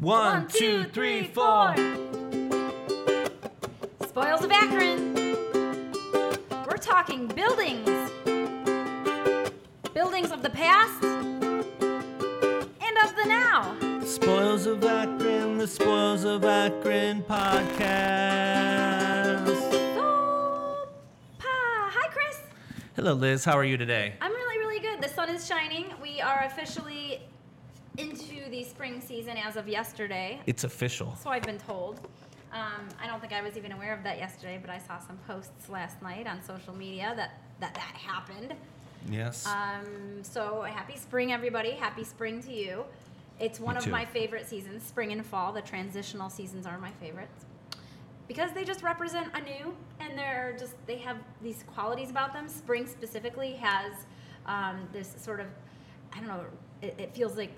[0.00, 1.74] One, two, three, four.
[4.06, 5.14] Spoils of Akron.
[6.68, 7.88] We're talking buildings.
[9.94, 11.64] Buildings of the past and
[13.02, 13.74] of the now.
[14.04, 17.88] Spoils of Akron, the Spoils of Akron podcast.
[19.48, 20.88] So,
[21.40, 21.90] pa.
[21.92, 22.38] Hi, Chris.
[22.94, 23.44] Hello, Liz.
[23.44, 24.14] How are you today?
[24.20, 25.02] I'm really, really good.
[25.02, 25.86] The sun is shining.
[26.00, 27.20] We are officially
[27.96, 28.27] into
[28.58, 30.40] the spring season as of yesterday.
[30.46, 31.16] It's official.
[31.22, 32.00] So I've been told.
[32.52, 35.16] Um, I don't think I was even aware of that yesterday, but I saw some
[35.28, 38.54] posts last night on social media that that, that happened.
[39.08, 39.46] Yes.
[39.46, 41.72] Um, so happy spring, everybody.
[41.72, 42.84] Happy spring to you.
[43.38, 43.90] It's one Me of too.
[43.90, 45.52] my favorite seasons, spring and fall.
[45.52, 47.44] The transitional seasons are my favorites
[48.26, 52.48] because they just represent anew and they're just they have these qualities about them.
[52.48, 53.92] Spring specifically has
[54.46, 55.46] um, this sort of
[56.12, 56.44] I don't know.
[56.82, 57.56] It, it feels like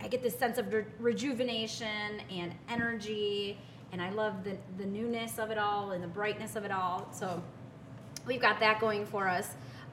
[0.00, 3.58] I get this sense of re- rejuvenation and energy,
[3.92, 7.08] and I love the the newness of it all and the brightness of it all.
[7.12, 7.42] So
[8.26, 9.48] we've got that going for us.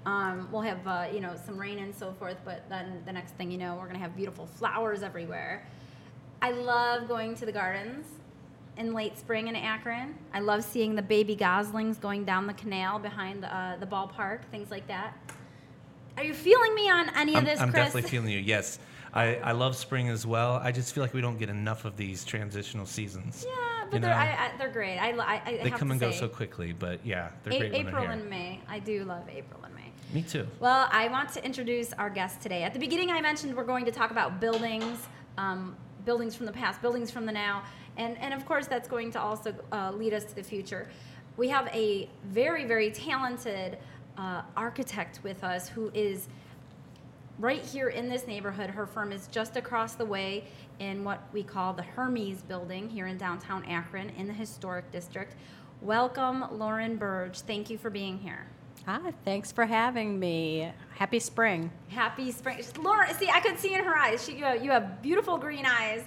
[0.06, 3.34] Um, we'll have uh, you know some rain and so forth, but then the next
[3.34, 5.66] thing you know, we're gonna have beautiful flowers everywhere.
[6.42, 8.06] I love going to the gardens
[8.78, 10.16] in late spring in Akron.
[10.34, 14.44] I love seeing the baby goslings going down the canal behind the, uh, the ballpark,
[14.52, 15.18] things like that.
[16.16, 17.86] Are you feeling me on any of I'm, this, I'm Chris?
[17.86, 18.40] definitely feeling you.
[18.40, 18.80] Yes.
[19.14, 20.54] I, I love spring as well.
[20.64, 23.46] I just feel like we don't get enough of these transitional seasons.
[23.48, 24.14] yeah, but You they're?
[24.14, 24.98] I, I, they're great.
[24.98, 28.04] I, I, I They come and go so quickly, but yeah, they're A- great April
[28.06, 28.60] and May.
[28.68, 29.92] I do love April and May.
[30.14, 30.48] Me too.
[30.60, 32.64] Well, I want to introduce our guest today.
[32.64, 36.52] At the beginning, I mentioned we're going to talk about buildings, um, buildings from the
[36.54, 37.64] past, buildings from the now,
[37.98, 40.88] and, and of course, that's going to also uh, lead us to the future.
[41.36, 43.78] We have a very, very talented
[44.18, 46.28] uh, architect with us who is
[47.40, 48.70] right here in this neighborhood.
[48.70, 50.46] Her firm is just across the way
[50.80, 55.36] in what we call the Hermes building here in downtown Akron in the historic district.
[55.82, 57.40] Welcome, Lauren Burge.
[57.42, 58.48] Thank you for being here.
[58.86, 60.72] Hi, thanks for having me.
[60.96, 61.72] Happy spring.
[61.90, 63.14] Happy spring, Lauren.
[63.16, 64.24] See, I could see in her eyes.
[64.26, 66.06] She, you, have, you have beautiful green eyes,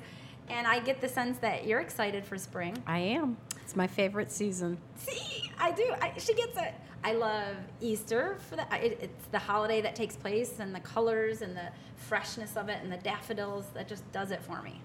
[0.49, 2.83] and I get the sense that you're excited for spring.
[2.87, 3.37] I am.
[3.71, 4.79] It's my favorite season.
[4.97, 5.95] See, I do.
[6.03, 6.75] I, she gets it.
[7.05, 8.65] I love Easter for the.
[8.85, 12.83] It, it's the holiday that takes place, and the colors and the freshness of it,
[12.83, 13.67] and the daffodils.
[13.75, 14.81] That just does it for me.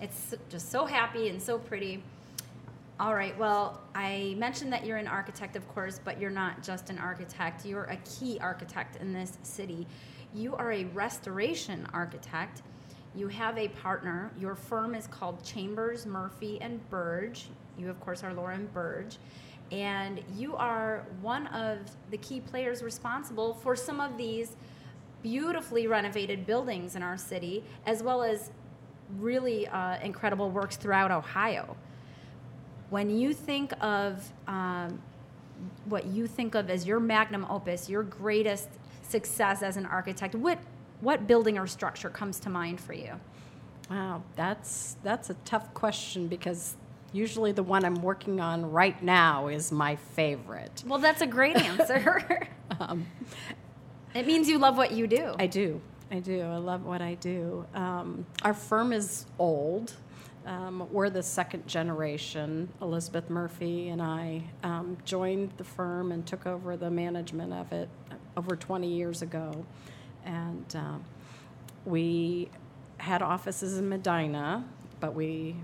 [0.00, 2.00] It's just so happy and so pretty.
[3.00, 3.36] All right.
[3.36, 7.66] Well, I mentioned that you're an architect, of course, but you're not just an architect.
[7.66, 9.84] You're a key architect in this city.
[10.32, 12.62] You are a restoration architect.
[13.16, 14.30] You have a partner.
[14.38, 17.48] Your firm is called Chambers, Murphy, and Burge.
[17.78, 19.18] You, of course, are Lauren Burge.
[19.70, 21.78] And you are one of
[22.10, 24.56] the key players responsible for some of these
[25.22, 28.50] beautifully renovated buildings in our city, as well as
[29.18, 31.76] really uh, incredible works throughout Ohio
[32.92, 35.00] when you think of um,
[35.86, 38.68] what you think of as your magnum opus, your greatest
[39.02, 40.58] success as an architect, what
[41.00, 43.14] what building or structure comes to mind for you?
[43.90, 46.76] Wow, that's that's a tough question because
[47.12, 50.82] usually the one I'm working on right now is my favorite.
[50.86, 52.48] Well, that's a great answer.
[52.80, 53.06] Um,
[54.14, 55.34] it means you love what you do.
[55.38, 55.80] I do.
[56.10, 56.42] I do.
[56.42, 57.64] I love what I do.
[57.74, 59.94] Um, our firm is old.
[60.44, 62.68] Um, we're the second generation.
[62.82, 67.88] Elizabeth Murphy and I um, joined the firm and took over the management of it
[68.36, 69.64] over 20 years ago.
[70.24, 71.04] And um,
[71.84, 72.50] we
[72.98, 74.64] had offices in Medina,
[75.00, 75.56] but we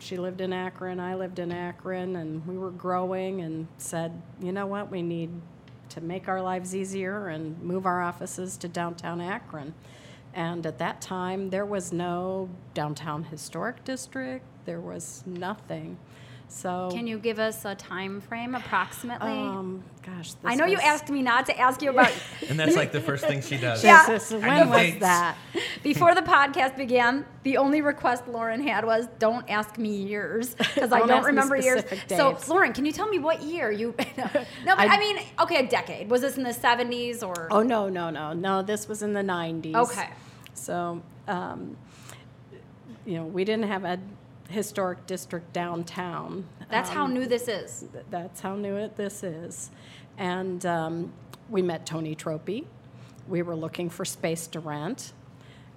[0.00, 4.52] she lived in Akron, I lived in Akron, and we were growing and said, you
[4.52, 5.30] know what, we need
[5.90, 9.74] to make our lives easier and move our offices to downtown Akron.
[10.34, 15.98] And at that time, there was no downtown historic district, there was nothing.
[16.52, 19.30] So, Can you give us a time frame approximately?
[19.30, 22.12] um, gosh, I this know you asked me not to ask you about
[22.48, 23.84] And that's like the first thing she does.
[23.84, 24.04] Yeah.
[24.08, 24.98] This is- I when was dates.
[25.00, 25.36] that?
[25.84, 30.90] Before the podcast began, the only request Lauren had was, "Don't ask me years because
[30.92, 32.36] I Don't don't ask me remember years." specific So.
[32.52, 33.94] Lauren, can you tell me what year you?
[34.18, 36.10] no, but I, I- mean, okay, a decade.
[36.10, 37.46] Was this in the '70s or?
[37.52, 38.60] Oh no, no, no, no!
[38.62, 39.76] This was in the '90s.
[39.76, 40.08] Okay.
[40.54, 41.76] So, um,
[43.06, 44.00] you know, we didn't have a
[44.50, 46.44] historic district downtown.
[46.70, 47.84] That's how Um, new this is.
[47.92, 49.70] th- That's how new it this is,
[50.18, 51.12] and um,
[51.48, 52.64] we met Tony Troppe.
[53.28, 55.12] We were looking for space to rent,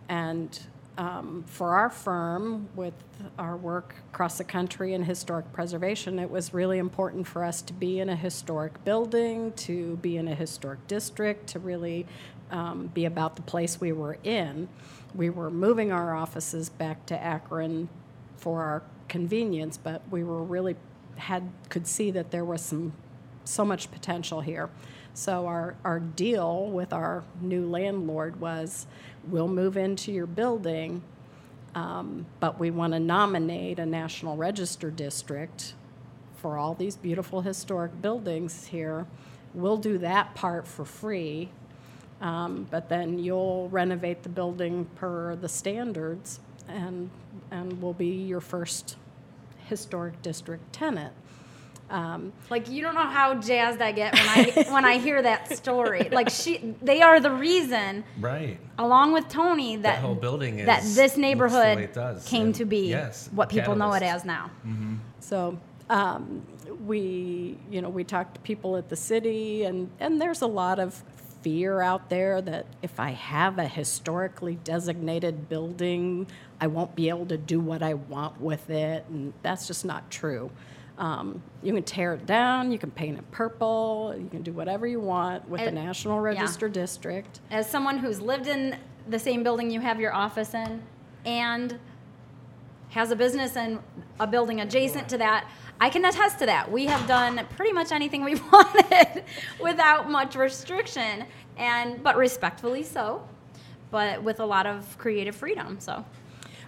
[0.10, 0.60] and
[0.98, 2.94] um, for our firm, with
[3.40, 7.74] our work across the country in historic preservation, it was really important for us to
[7.74, 12.06] be in a historic building, to be in a historic district, to really
[12.52, 14.68] um, be about the place we were in.
[15.16, 17.90] We were moving our offices back to Akron
[18.44, 20.76] for our convenience, but we were really
[21.16, 22.92] had could see that there was some
[23.46, 24.70] so much potential here.
[25.14, 28.86] So our, our deal with our new landlord was,
[29.28, 31.04] we'll move into your building,
[31.74, 35.76] um, but we want to nominate a National Register district
[36.36, 39.06] for all these beautiful historic buildings here.
[39.54, 41.50] We'll do that part for free,
[42.20, 47.10] um, but then you'll renovate the building per the standards, and
[47.52, 48.98] and we'll be your first
[49.66, 51.14] historic district tenant.
[51.90, 55.56] Um, Like you don't know how jazzed I get when I when I hear that
[55.58, 56.10] story.
[56.12, 58.58] Like she, they are the reason, Right.
[58.80, 62.66] along with Tony, that That whole building is that this neighborhood does, came and to
[62.66, 64.50] be yes, what people know it as now.
[65.20, 65.58] So
[65.90, 66.42] um,
[66.86, 70.80] we, you know, we talked to people at the city, and, and there's a lot
[70.80, 71.04] of
[71.44, 76.26] fear out there that if I have a historically designated building,
[76.60, 80.10] I won't be able to do what I want with it, and that's just not
[80.10, 80.50] true.
[80.98, 84.88] Um, you can tear it down, you can paint it purple, you can do whatever
[84.88, 87.40] you want with the National Register District.
[87.52, 88.78] As someone who's lived in
[89.10, 90.82] the same building you have your office in,
[91.26, 91.78] and
[92.90, 93.80] has a business in
[94.20, 95.50] a building adjacent to that,
[95.84, 96.72] I can attest to that.
[96.72, 99.26] We have done pretty much anything we wanted
[99.60, 101.26] without much restriction,
[101.58, 103.28] and but respectfully so,
[103.92, 105.82] but with a lot of creative freedom.
[105.82, 106.06] So,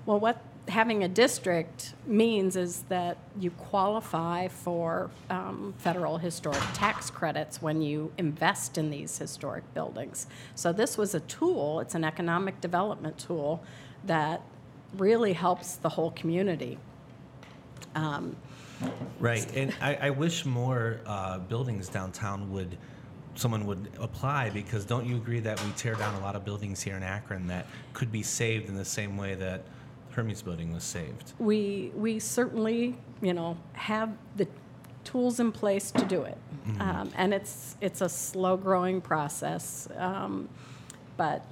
[0.05, 7.09] Well, what having a district means is that you qualify for um, federal historic tax
[7.09, 10.27] credits when you invest in these historic buildings.
[10.55, 13.63] So this was a tool, it's an economic development tool
[14.03, 14.41] that
[14.97, 16.79] really helps the whole community.
[17.95, 18.35] Um,
[19.19, 22.77] Right, and I, I wish more uh, buildings downtown would,
[23.35, 26.81] someone would apply because don't you agree that we tear down a lot of buildings
[26.81, 29.63] here in Akron that could be saved in the same way that
[30.11, 31.33] Hermes Building was saved?
[31.39, 34.47] we we certainly you know have the
[35.03, 36.37] tools in place to do it
[36.79, 40.49] um, and it's it's a slow growing process um,
[41.15, 41.45] but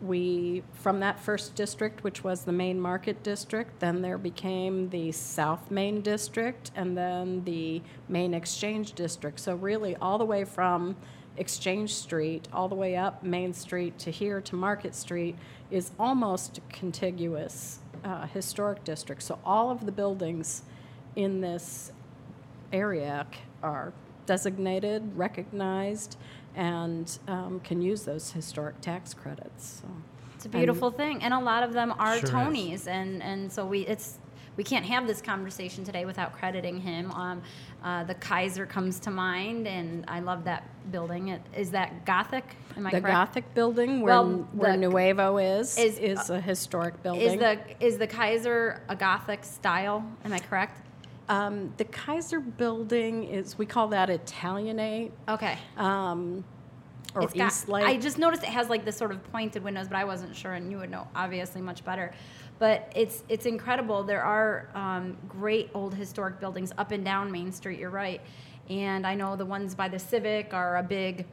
[0.00, 5.10] we from that first district which was the main market district then there became the
[5.10, 9.40] south main district and then the main exchange district.
[9.40, 10.96] So really all the way from
[11.36, 15.36] exchange street all the way up main street to here to market street
[15.70, 19.22] is almost contiguous uh, historic district.
[19.22, 20.62] So all of the buildings
[21.16, 21.92] in this
[22.72, 23.26] area
[23.62, 23.92] are
[24.26, 26.16] designated, recognized,
[26.58, 29.80] and um, can use those historic tax credits.
[29.80, 29.88] So.
[30.34, 32.30] It's a beautiful thing, and a lot of them are Sure is.
[32.30, 34.18] Tonys, and and so we it's
[34.56, 37.10] we can't have this conversation today without crediting him.
[37.12, 37.42] Um,
[37.82, 41.28] uh, the Kaiser comes to mind, and I love that building.
[41.28, 42.44] It, is that Gothic?
[42.76, 43.14] Am I The correct?
[43.14, 47.22] Gothic building where, Well, where the- Nuevo is, is- is, a historic building.
[47.22, 50.04] Is the is the Kaiser a Gothic style?
[50.24, 50.87] Am I correct?
[51.28, 55.58] Um, the Kaiser building is, we call that Italianate Okay.
[55.76, 56.44] um,
[57.14, 57.84] or It's got- East Lake.
[57.86, 60.52] I just noticed it has like this sort of pointed windows, but I wasn't sure,
[60.54, 62.12] and you would know obviously much better.
[62.58, 64.02] But it's it's incredible.
[64.02, 67.78] There are um, great old historic buildings up and down Main Street.
[67.78, 68.20] You're right,
[68.68, 71.24] and I know the ones by the Civic are a big,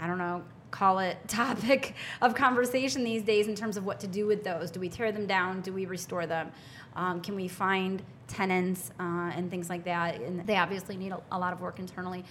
[0.00, 4.06] I don't know, call it topic of conversation these days in terms of what to
[4.06, 4.70] do with those.
[4.70, 5.60] Do we tear them down?
[5.60, 6.50] Do we restore them?
[6.96, 10.20] Um, can we find tenants uh, and things like that?
[10.20, 12.24] And they obviously need a, a lot of work internally.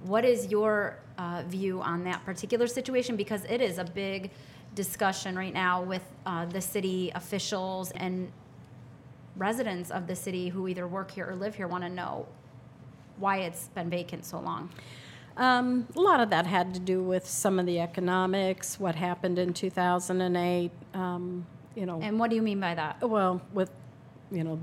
[0.00, 3.16] What is your uh, view on that particular situation?
[3.16, 4.30] Because it is a big
[4.74, 8.30] discussion right now with uh, the city officials and
[9.36, 12.26] residents of the city who either work here or live here want to know
[13.18, 14.68] why it's been vacant so long.
[15.36, 19.38] Um, a lot of that had to do with some of the economics, what happened
[19.38, 20.70] in 2008.
[20.94, 23.00] Um, you know, And what do you mean by that?
[23.08, 23.70] well, with
[24.30, 24.58] you know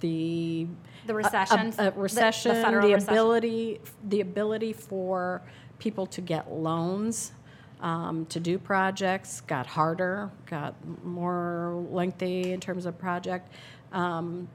[0.00, 0.66] the
[1.06, 3.08] The a- a- recession, a, recession, the, federal recession.
[3.14, 5.42] ability, the ability for
[5.78, 7.32] people to get loans
[7.80, 10.74] um, to do projects got harder, got
[11.04, 13.52] more lengthy in terms of project.
[13.92, 14.48] Um,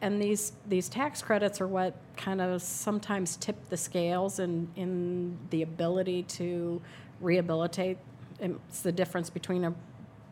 [0.00, 5.36] and these these tax credits are what kind of sometimes tip the scales in in
[5.50, 6.80] the ability to
[7.20, 7.98] rehabilitate.
[8.38, 9.74] It's the difference between a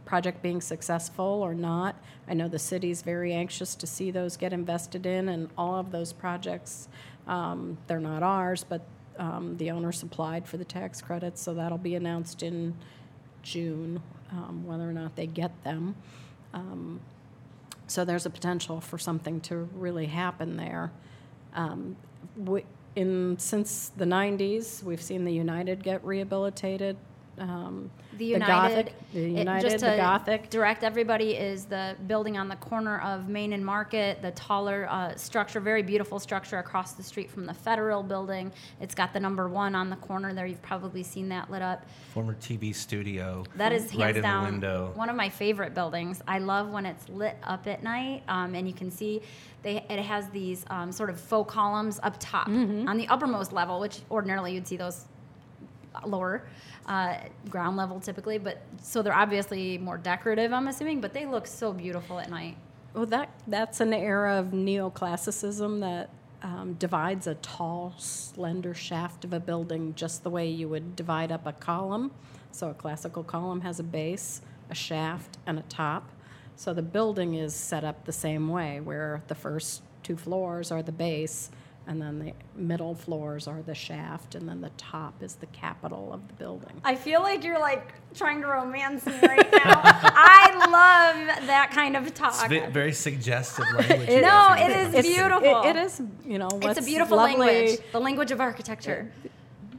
[0.05, 1.97] project being successful or not.
[2.29, 5.91] I know the city's very anxious to see those get invested in, and all of
[5.91, 6.89] those projects,
[7.27, 8.83] um, they're not ours, but
[9.19, 12.75] um, the owner supplied for the tax credits, so that'll be announced in
[13.43, 15.95] June, um, whether or not they get them.
[16.53, 17.01] Um,
[17.87, 20.91] so there's a potential for something to really happen there.
[21.55, 21.97] Um,
[22.37, 22.65] we,
[22.97, 26.97] in since the 90s, we've seen the United get rehabilitated
[27.39, 30.49] Um, The United, Gothic, the it- United, just the Gothic.
[30.51, 35.17] Direct everybody is the building on the corner of Main and Market, the taller uh,
[35.17, 38.53] structure, very beautiful structure across the street from the Federal Building.
[38.81, 40.47] It's got the number one on the corner there.
[40.47, 41.85] You've probably seen that lit up.
[42.13, 43.45] Former TV studio.
[43.57, 44.93] That is hands right in down the window.
[44.95, 46.23] one of my favorite buildings.
[46.29, 49.23] I love when it's lit up at night, um, and you can see
[49.63, 52.87] they it has these um, sort of faux columns up top Mm-hmm.
[52.89, 55.07] on the uppermost level, which ordinarily you'd see those
[56.05, 56.45] lower
[56.87, 57.17] uh,
[57.49, 60.53] ground level typically, but so they're obviously more decorative.
[60.53, 62.57] I'm assuming, but they look so beautiful at night.
[62.95, 66.11] Well, that that's an era of neoclassicism that
[66.43, 71.33] um, divides a tall, slender shaft of a building just the way you would divide
[71.33, 72.11] up a column.
[72.53, 76.11] So a classical column has a base, a shaft, and a top.
[76.55, 80.83] So the building is set up the same way, where the first two floors are
[80.83, 81.51] the base,
[81.87, 86.13] and then the middle floors are the shaft, and then the top is the capital
[86.13, 86.81] of the building.
[86.85, 89.81] I feel like you're like trying to romance me right now.
[89.85, 92.51] I love that kind of talk.
[92.51, 94.09] It's very suggestive language.
[94.09, 94.81] you No, guys are it using.
[94.87, 95.63] is It's- beautiful.
[95.63, 99.11] it- it is, you know, It's a beautiful lovely, language, the language of architecture.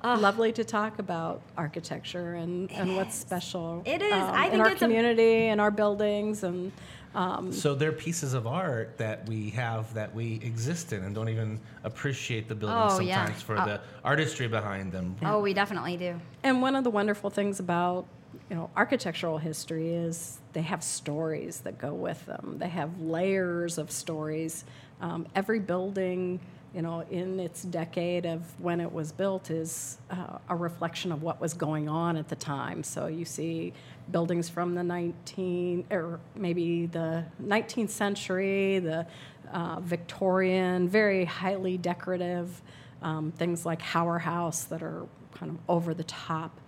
[0.03, 4.13] lovely to talk about architecture and, and what's special It is.
[4.13, 6.71] um, I in think our it's a- community and our buildings and
[7.15, 11.29] um, So they're pieces of art that we have that we exist in and don't
[11.29, 13.23] even appreciate the buildings Oh, yeah.
[13.25, 15.15] sometimes for Uh, the artistry behind them.
[15.23, 16.19] Oh, we definitely do.
[16.43, 18.05] and one of the wonderful things about
[18.49, 23.77] you know architectural history is they have stories that go with them they have layers
[23.77, 24.65] of stories
[25.01, 26.39] um, every building
[26.75, 31.23] you know in its decade of when it was built is uh, a reflection of
[31.23, 33.71] what was going on at the time so you see
[34.11, 39.05] buildings from the 19 or maybe the 19th century the
[39.51, 42.61] uh, victorian very highly decorative
[43.05, 46.59] um, things like Hower House that are kind of over the top.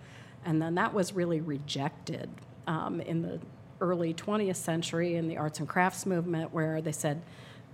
[0.44, 2.30] And then that was really rejected
[2.66, 3.40] um, in the
[3.80, 7.20] early 20th century in the arts and crafts movement, where they said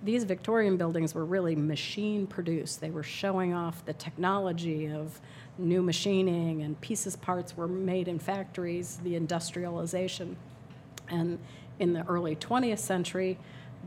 [0.03, 2.81] these Victorian buildings were really machine produced.
[2.81, 5.21] They were showing off the technology of
[5.59, 10.37] new machining, and pieces parts were made in factories, the industrialization.
[11.09, 11.39] And
[11.79, 13.39] in the early 20th century,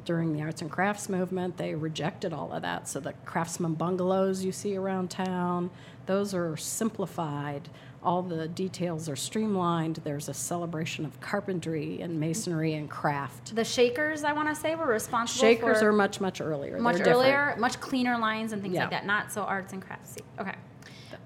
[0.06, 2.88] during the arts and crafts movement, they rejected all of that.
[2.88, 5.70] So the craftsman bungalows you see around town,
[6.06, 7.70] those are simplified.
[8.04, 9.98] All the details are streamlined.
[10.04, 13.56] There's a celebration of carpentry and masonry and craft.
[13.56, 16.80] The Shakers, I want to say, were responsible Shakers are much, much earlier.
[16.80, 17.26] much They're different.
[17.26, 18.82] earlier, much cleaner lines and things Yeah.
[18.82, 19.06] like that.
[19.08, 20.22] Not so arts and craftsy.
[20.40, 20.54] Okay.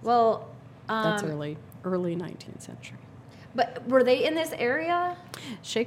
[0.04, 0.48] Well,
[0.90, 2.98] um, That's early, early 19th century.
[3.54, 5.18] but were they in this area,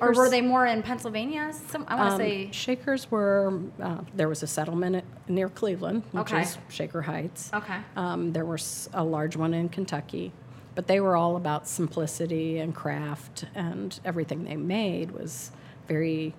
[0.00, 1.50] or were they more in Pennsylvania?
[1.68, 2.50] Some, I want to Um, say.
[2.52, 6.42] Shakers were, uh, there was a settlement at- near Cleveland, which Okay.
[6.42, 7.50] is Shaker Heights.
[7.54, 7.78] Okay.
[7.96, 10.32] Um, there was a large one in Kentucky,
[10.74, 15.50] but they were all about simplicity and craft, and everything they made was
[15.88, 16.34] very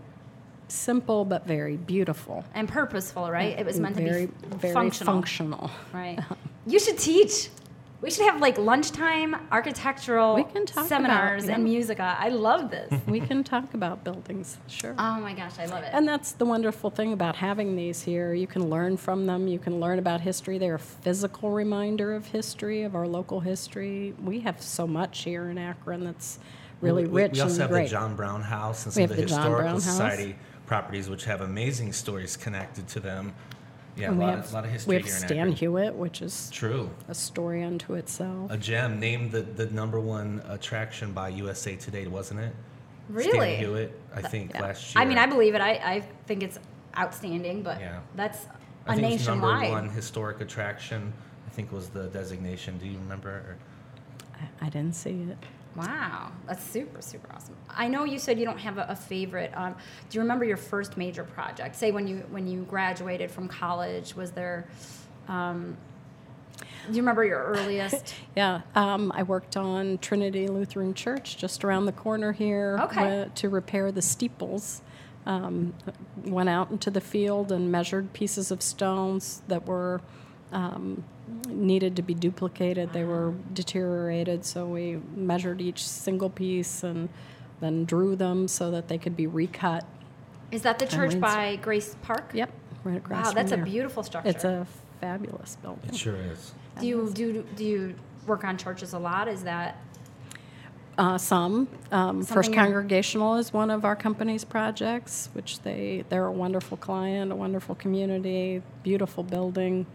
[0.68, 2.44] simple but very beautiful.
[2.54, 3.58] And purposeful, right?
[3.58, 5.14] It was meant very, to be very functional.
[5.14, 5.72] functional.
[5.94, 6.20] Right.
[6.68, 7.50] You should teach.
[8.06, 11.74] We should have like lunchtime architectural We can talk seminars about- and yeah.
[11.74, 12.16] musica.
[12.20, 12.94] I love this.
[13.08, 14.94] we can talk about buildings, sure.
[15.00, 15.90] oh my gosh, I love it.
[15.92, 18.36] And that's the wonderful thing about having these here.
[18.36, 19.48] You can learn from them.
[19.48, 20.60] You can learn about history.
[20.60, 24.14] They're a physical reminder of history, of our local history.
[24.24, 26.38] We have so much here in Akron that's
[26.82, 27.84] really we, we- rich We also and have great.
[27.86, 29.84] the John Brown House and We some of the, the John historical Brown House.
[29.84, 30.36] society
[30.68, 33.34] properties, which have amazing stories connected to them.
[33.98, 35.38] Yeah, And a we lot, have, a lot of history we have here in Stan
[35.52, 35.56] Akron.
[35.56, 36.90] Hywet, which is True.
[37.08, 38.52] a story unto itself.
[38.52, 42.54] A gem named the, the number one attraction by USA Today, wasn't it?
[43.10, 43.56] Really?
[43.58, 44.62] Stan Hywet, I think, yeah.
[44.64, 45.02] last year.
[45.02, 45.62] I mean, I believe it.
[45.62, 46.60] I, I think it's
[46.98, 48.00] outstanding, but Yeah.
[48.16, 48.46] that's
[48.86, 49.72] I a think it's number nationwide.
[49.72, 51.14] one historic attraction.
[51.48, 52.78] I think was the designation.
[52.78, 53.30] Do you remember?
[53.30, 53.58] Or-
[54.62, 55.38] I, I didn't see it.
[55.76, 57.56] Wow, that's super, super awesome.
[57.70, 59.52] I know you said you don't have a, a favorite.
[59.56, 59.76] Um,
[60.10, 61.76] do you remember your first major project?
[61.76, 64.68] Say when you when you graduated from college, was there?
[65.28, 65.76] Um,
[66.88, 68.16] do you remember your earliest?
[68.38, 73.28] Yeah, um, I worked on Trinity Lutheran Church just around the corner here Okay.
[73.36, 74.82] to repair the steeples.
[75.26, 75.74] Um,
[76.24, 80.02] went out into the field and measured pieces of stones that were
[80.52, 81.04] um,
[81.48, 82.94] needed to be duplicated.
[82.94, 87.10] They were deteriorated, so we measured each single piece and
[87.62, 89.86] then drew them so that they could be recut.
[90.52, 92.32] Is that the church by Grace Park?
[92.34, 92.52] Yep,
[92.84, 94.30] right across Wow, from that's a beautiful structure.
[94.30, 94.68] It's a
[95.02, 95.90] fabulous building.
[95.90, 96.54] It sure is.
[96.80, 97.96] Do you do do you
[98.28, 99.28] work on churches a lot?
[99.28, 99.78] Is that
[100.98, 101.68] Uh, some.
[101.92, 107.32] Um, First Congregational is one of our company's projects, which they, they're a wonderful client,
[107.34, 109.86] a wonderful community, beautiful building,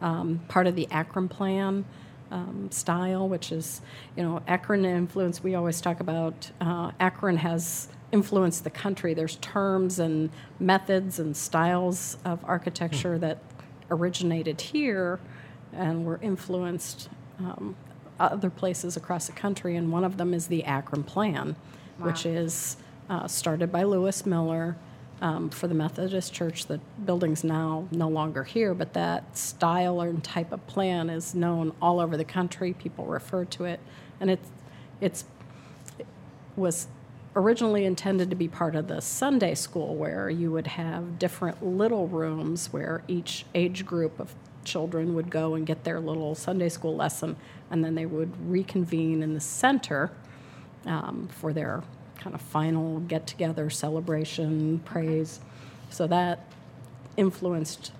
[0.00, 1.84] um, part of the Akron plan.
[2.30, 3.80] um, style, which is,
[4.16, 5.42] you know, Akron influence.
[5.42, 9.14] We always talk about uh, Akron has influenced the country.
[9.14, 13.38] There's terms and methods and styles of architecture that
[13.90, 15.20] originated here
[15.72, 17.76] and were influenced um,
[18.18, 19.76] other places across the country.
[19.76, 21.56] And one of them is the Akron Plan,
[21.98, 22.76] which is
[23.08, 24.76] uh, started by Lewis Miller
[25.20, 26.66] um, for the Methodist Church.
[26.66, 31.72] The building's now no longer here, but that style and type of plan is known
[31.80, 32.72] all over the country.
[32.72, 33.80] People refer to it,
[34.20, 34.48] and it's
[35.00, 35.24] it's
[35.98, 36.06] it
[36.56, 36.88] was
[37.36, 42.08] originally intended to be part of the Sunday school, where you would have different little
[42.08, 44.34] rooms where each age group of
[44.64, 47.36] children would go and get their little Sunday school lesson,
[47.70, 50.10] and then they would reconvene in the center
[50.86, 51.82] um, for their
[52.18, 55.40] kind of final get together celebration, praise.
[55.90, 56.44] So that
[57.16, 57.92] influenced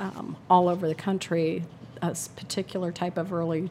[0.00, 1.64] um, all over the country
[2.02, 3.70] a particular type of early,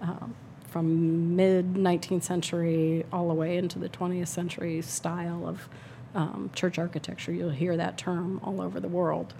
[0.00, 0.34] um,
[0.68, 5.68] from mid 19th century all the way into the 20th century style of
[6.14, 7.32] um, church architecture.
[7.32, 9.34] You'll hear that term all over the world.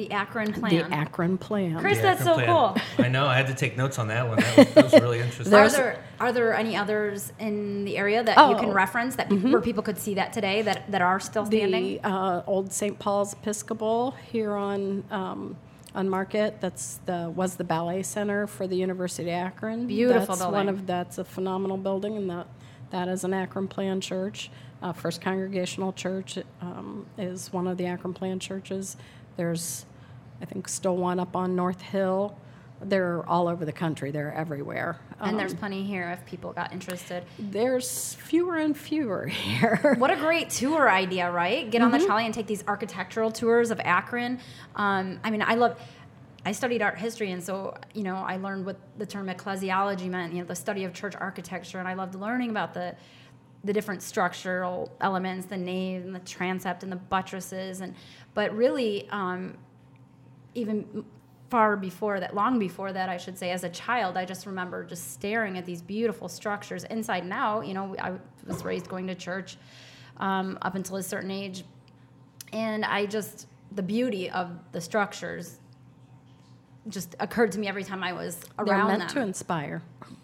[0.00, 0.88] The Akron plan.
[0.88, 1.78] The Akron Plan.
[1.78, 2.74] Chris, The that's Akron so plan.
[2.96, 3.04] cool.
[3.04, 3.26] I know.
[3.26, 4.38] I had to take notes on that one.
[4.38, 5.48] That was, that was really interesting.
[5.48, 8.68] Are There's- there are there any others in the area that you can Oh.
[8.68, 8.76] Mm-hmm.
[8.76, 11.94] reference that peop where people could see that today that, that are still standing?
[12.02, 12.98] The uh, old St.
[12.98, 15.56] Paul's Episcopal here on um,
[15.94, 16.60] on Market.
[16.62, 19.86] That's the was the ballet center for the University of Akron.
[19.86, 20.68] Beautiful That's one building.
[20.68, 22.46] of that's a phenomenal building, and that
[22.90, 24.50] that is an Akron Plan church.
[24.82, 28.96] Uh, First Congregational Church um, is one of the Akron Plan churches.
[29.36, 29.84] There's,
[30.40, 32.36] I think, still one up on North Hill.
[32.82, 34.10] They're all over the country.
[34.10, 34.98] They're everywhere.
[35.20, 37.24] and Um, there's plenty here if people got interested.
[37.38, 39.96] there's fewer and fewer here.
[39.98, 41.70] What a great tour idea, right?
[41.70, 41.92] Get Mm-hmm.
[41.94, 44.38] on the trolley and take these architectural tours of Akron.
[44.76, 45.78] Um, I mean, I love.
[46.42, 50.32] I studied art history, and so you know, I learned what the term ecclesiology meant.
[50.32, 52.94] You know, the study of church architecture, and I loved learning about the
[53.62, 57.94] the different structural elements, the nave and the transept and the buttresses, and
[58.32, 59.58] but really, um,
[60.54, 61.04] even
[61.50, 64.84] far before that, long before that, I should say, as a child, I just remember
[64.84, 67.66] just staring at these beautiful structures inside and out.
[67.66, 68.12] You know, I
[68.46, 69.56] was raised going to church
[70.18, 71.64] um, up until a certain age,
[72.52, 75.58] and I just the beauty of the structures
[76.88, 79.08] just occurred to me every time I was They're around meant them.
[79.10, 79.82] to inspire.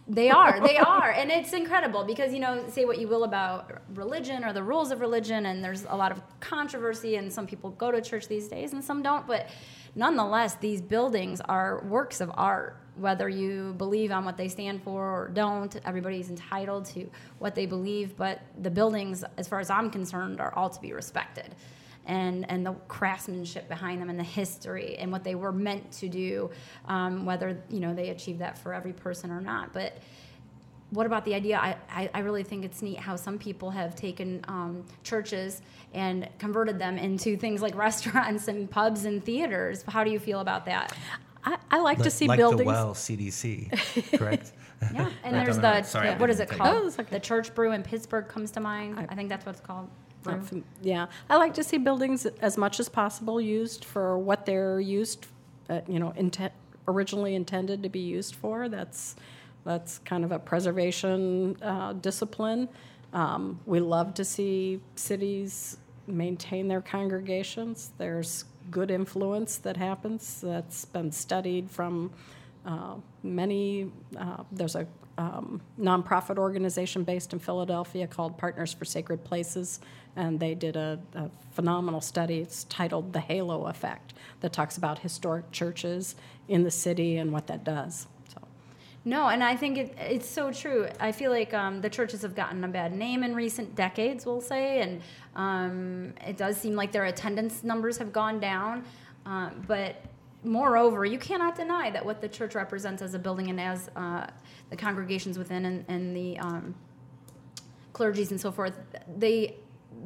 [0.09, 3.83] They are, they are, and it's incredible because you know, say what you will about
[3.95, 7.71] religion or the rules of religion, and there's a lot of controversy, and some people
[7.71, 9.49] go to church these days and some don't, but
[9.95, 12.81] nonetheless, these buildings are works of art.
[12.97, 17.67] Whether you believe on what they stand for or don't, everybody's entitled to what they
[17.67, 21.55] believe, but the buildings, as far as I'm concerned, are all to be respected
[22.07, 26.09] and and the craftsmanship behind them and the history and what they were meant to
[26.09, 26.51] do
[26.87, 29.99] um, whether you know they achieve that for every person or not but
[30.91, 33.97] what about the idea I, I, I really think it's neat how some people have
[33.97, 35.61] taken um, churches
[35.95, 40.41] and converted them into things like restaurants and pubs and theaters how do you feel
[40.41, 40.97] about that
[41.45, 42.61] I, I like to Like- see like buildings.
[42.63, 44.53] the well CDC, correct?
[44.95, 47.09] yeah and there's the, Sorry, I what is it didn't called Oh, it's okay.
[47.11, 50.06] the church brew in pittsburgh comes to mind i, think that's what it's called brew.
[50.27, 54.47] Not fam- Yeah, I like to see buildings as much as possible used for what
[54.47, 55.27] they're used,
[55.69, 56.53] uh, you know, intent,
[56.89, 58.69] originally intended to be used for.
[58.69, 59.17] That's
[59.65, 62.69] that's kind of a preservation uh, discipline.
[63.13, 67.91] Um, we love to see cities maintain their congregations.
[67.99, 72.13] There's good influence that happens that's been studied from
[72.65, 73.91] uh, many.
[74.17, 74.87] Uh, there's a
[75.19, 79.81] um, nonprofit organization based in Philadelphia called Partners for Sacred Places,
[80.17, 82.39] and they did a, a phenomenal study.
[82.39, 86.15] It's titled The Halo Effect, that talks about historic churches
[86.49, 88.07] in the city and what that does.
[88.33, 88.41] So,
[89.05, 90.89] No, and I think it, it's so true.
[91.01, 94.41] I feel like um, the churches have gotten a bad name in recent decades, we'll
[94.41, 95.03] say, and
[95.35, 98.85] um, it does seem like their attendance numbers have gone down.
[99.25, 100.03] Um, but
[100.45, 104.27] moreover, you cannot deny that what the church represents as a building and as uh,
[104.71, 106.75] the congregations within and, and the um,
[107.93, 108.75] clergies and so forth,
[109.17, 109.57] they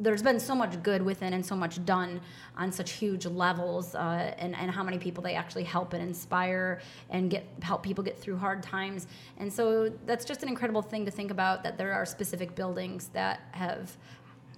[0.00, 2.20] there's been so much good within and so much done
[2.56, 6.80] on such huge levels uh, and, and how many people they actually help and inspire
[7.10, 9.06] and get help people get through hard times.
[9.36, 13.08] And so that's just an incredible thing to think about that there are specific buildings
[13.12, 13.96] that have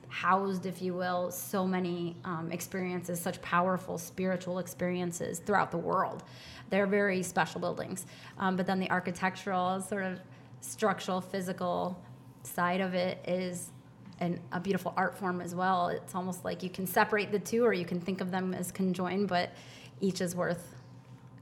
[0.08, 6.22] housed if you will so many um, experiences such powerful spiritual experiences throughout the world.
[6.70, 8.06] They're very special buildings
[8.38, 10.20] um, but then the architectural sort of
[10.60, 12.00] structural physical
[12.44, 13.71] side of it is
[14.22, 15.88] an, a beautiful art form as well.
[15.88, 18.70] It's almost like you can separate the two or you can think of them as
[18.70, 19.50] conjoined, but
[20.00, 20.74] each is worth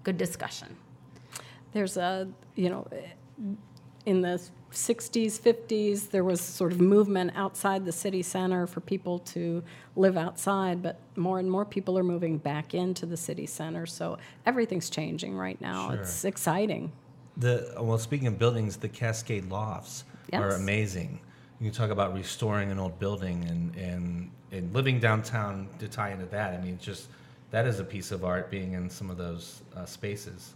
[0.03, 0.77] good discussion.
[1.73, 2.87] there's a, you know,
[4.07, 4.41] in the
[4.73, 9.63] 60s, 50s, there was sort of movement outside the city center for people to
[9.95, 13.85] live outside, but more and more people are moving back into the city center.
[13.85, 15.91] So everything's changing right now.
[15.91, 16.01] Sure.
[16.01, 16.93] It's exciting.
[17.37, 21.21] The well, speaking of buildings, the Cascade Lofts are amazing.
[21.61, 26.27] You talk about restoring an old building and and and living downtown to tie into
[26.27, 26.55] that.
[26.55, 27.09] I mean, just
[27.51, 30.55] that is a piece of art being in some of those uh, spaces.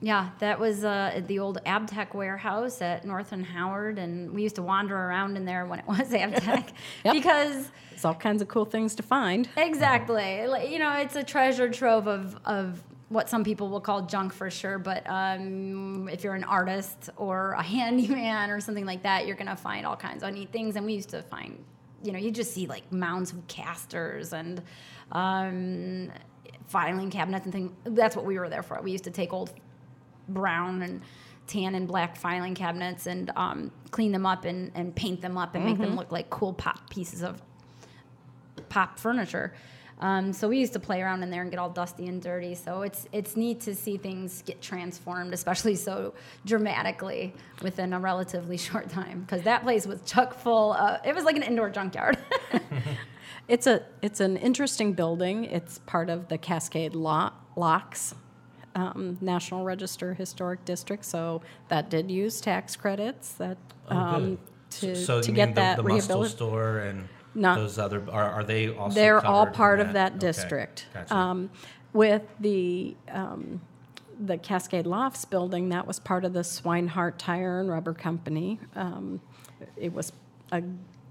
[0.00, 4.56] Yeah, that was uh, the old Abtech warehouse at North and Howard, and we used
[4.56, 6.70] to wander around in there when it was Abtech
[7.04, 7.14] Yep.
[7.14, 9.48] because it's all kinds of cool things to find.
[9.56, 12.82] exactly, like, you know, it's a treasure trove of of
[13.12, 14.78] what some people will call junk for sure.
[14.78, 19.56] But um, if you're an artist or a handyman or something like that, you're gonna
[19.56, 20.76] find all kinds of neat things.
[20.76, 21.62] And we used to find,
[22.02, 24.62] you know, you just see like mounds of casters and
[25.12, 26.10] um,
[26.66, 27.72] filing cabinets and things.
[27.84, 28.80] That's what we were there for.
[28.82, 29.52] We used to take old
[30.28, 31.02] brown and
[31.46, 35.54] tan and black filing cabinets and um, clean them up and, and paint them up
[35.54, 37.42] and make them look like cool pop pieces of
[38.72, 39.52] pop furniture.
[40.00, 42.54] Um, so we used to play around in there and get all dusty and dirty.
[42.56, 48.56] So it's it's neat to see things get transformed, especially so dramatically within a relatively
[48.68, 49.20] short time.
[49.20, 50.72] Because that place was chock full.
[50.72, 52.16] Uh, it was like an indoor junkyard.
[53.48, 55.44] It's a it's an interesting building.
[55.44, 58.14] It's part of the Cascade Lo- Locks
[58.76, 63.58] um, National Register Historic District, so that did use tax credits that
[63.90, 64.38] Oh, um, good.
[64.70, 66.36] to so to you get mean that the, the Mustill rehabilitated.
[66.36, 68.94] store and Not- those other are, are they also?
[68.94, 70.86] They're all part of that Okay, district.
[70.92, 71.14] Gotcha.
[71.14, 71.50] Um,
[71.92, 73.60] with the um,
[74.20, 78.60] the Cascade Lofts building, that was part of the Swinehart Tire and Rubber Company.
[78.76, 79.20] Um,
[79.76, 80.12] it was
[80.52, 80.62] a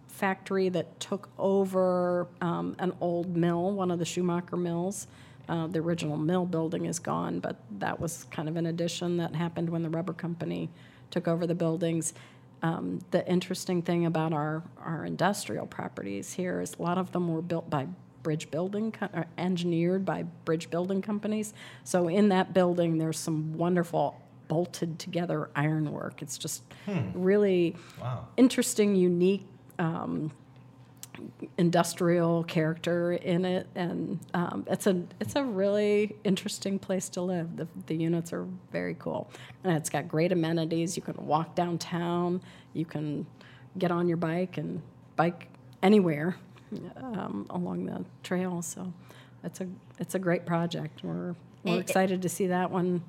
[0.08, 5.08] factory that took over um, an old mill, one of the Schumacher mills.
[5.50, 9.36] Uh, the original mill building is gone, but that was kind of an addition that
[9.36, 10.70] happened when the rubber company
[11.10, 12.14] took over the buildings.
[12.63, 17.28] Um, the interesting thing about our, our industrial properties here is a lot of them
[17.28, 17.88] were built by
[18.21, 21.54] bridge building, co- or engineered by bridge building companies.
[21.84, 26.21] So in that building, there's some wonderful bolted together ironwork.
[26.21, 26.62] It's just
[27.13, 28.28] really wow.
[28.38, 29.45] interesting, unique
[29.80, 30.32] um,
[31.58, 37.58] industrial character in it, and um, it's a it's a really interesting place to live.
[37.58, 39.30] The, the units are very cool,
[39.64, 40.96] and it's got great amenities.
[40.96, 42.42] You can walk downtown,
[42.74, 43.26] you can
[43.78, 44.82] get on your bike and
[45.16, 45.48] bike
[45.82, 46.36] anywhere
[46.98, 48.62] um, along the trail.
[48.62, 48.94] So
[49.44, 49.68] it's a
[50.00, 51.02] it's a great project.
[51.04, 53.04] We're we're excited to see that one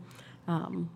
[0.46, 0.90] um,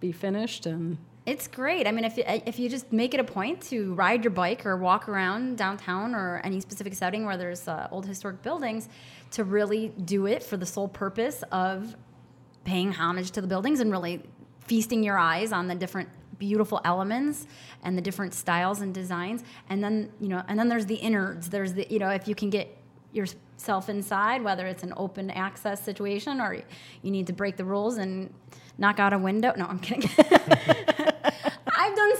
[0.00, 0.98] be finished and
[1.30, 1.86] It's great.
[1.86, 4.66] I mean, if you, if you just make it a point to ride your bike
[4.66, 8.88] or walk around downtown or any specific setting where there's uh, old historic buildings,
[9.30, 11.94] to really do it for the sole purpose of
[12.64, 14.24] paying homage to the buildings and really
[14.66, 16.08] feasting your eyes on the different
[16.40, 17.46] beautiful elements
[17.84, 19.44] and the different styles and designs.
[19.68, 21.48] And then you know, and then there's the innards.
[21.48, 22.76] There's the you know, if you can get
[23.12, 26.54] yourself inside, whether it's an open access situation or
[27.02, 28.34] you need to break the rules and
[28.78, 29.52] knock out a window.
[29.56, 30.10] No, I'm kidding.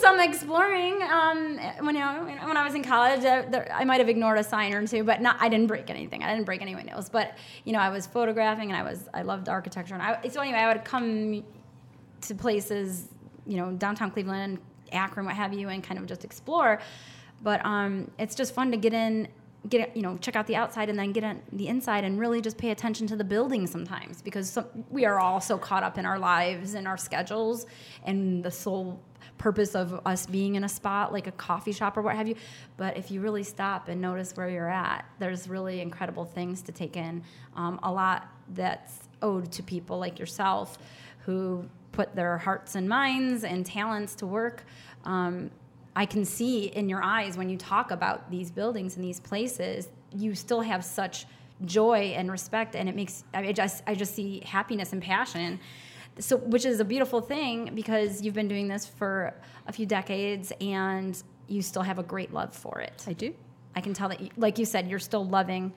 [0.00, 3.20] Some exploring um, when you know, when I was in college.
[3.20, 5.36] Uh, there, I might have ignored a sign or two, but not.
[5.40, 6.22] I didn't break anything.
[6.22, 7.10] I didn't break any windows.
[7.10, 9.94] But you know, I was photographing and I was I loved architecture.
[9.94, 11.44] And I, so anyway, I would come
[12.22, 13.08] to places,
[13.46, 14.58] you know, downtown Cleveland,
[14.92, 16.80] Akron, what have you, and kind of just explore.
[17.42, 19.28] But um, it's just fun to get in,
[19.68, 22.40] get you know, check out the outside and then get on the inside and really
[22.40, 24.56] just pay attention to the building sometimes because
[24.90, 27.66] we are all so caught up in our lives and our schedules
[28.04, 29.00] and the sole
[29.40, 32.36] purpose of us being in a spot like a coffee shop or what have you.
[32.76, 36.72] But if you really stop and notice where you're at, there's really incredible things to
[36.72, 37.24] take in.
[37.56, 40.78] Um, a lot that's owed to people like yourself
[41.24, 44.64] who put their hearts and minds and talents to work.
[45.04, 45.50] Um,
[45.96, 49.88] I can see in your eyes when you talk about these buildings and these places,
[50.14, 51.24] you still have such
[51.64, 55.58] joy and respect, and it makes I just I just see happiness and passion.
[56.20, 59.34] So, which is a beautiful thing because you've been doing this for
[59.66, 63.04] a few decades, and you still have a great love for it.
[63.06, 63.34] I do.
[63.74, 65.72] I can tell that, you, like you said, you're still loving,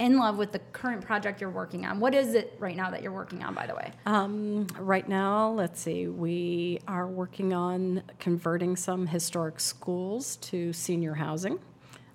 [0.00, 2.00] in love with the current project you're working on.
[2.00, 3.92] What is it right now that you're working on, by the way?
[4.06, 11.14] Um, right now, let's see, we are working on converting some historic schools to senior
[11.14, 11.58] housing.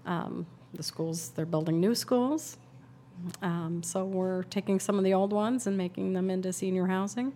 [0.05, 2.57] Um, the schools, they're building new schools.
[3.41, 7.33] Um, so we're taking some of the old ones and making them into senior housing.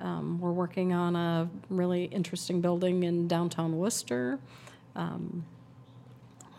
[0.00, 4.38] Um, we're working on a really interesting building in downtown Wooster.
[4.96, 5.44] Um,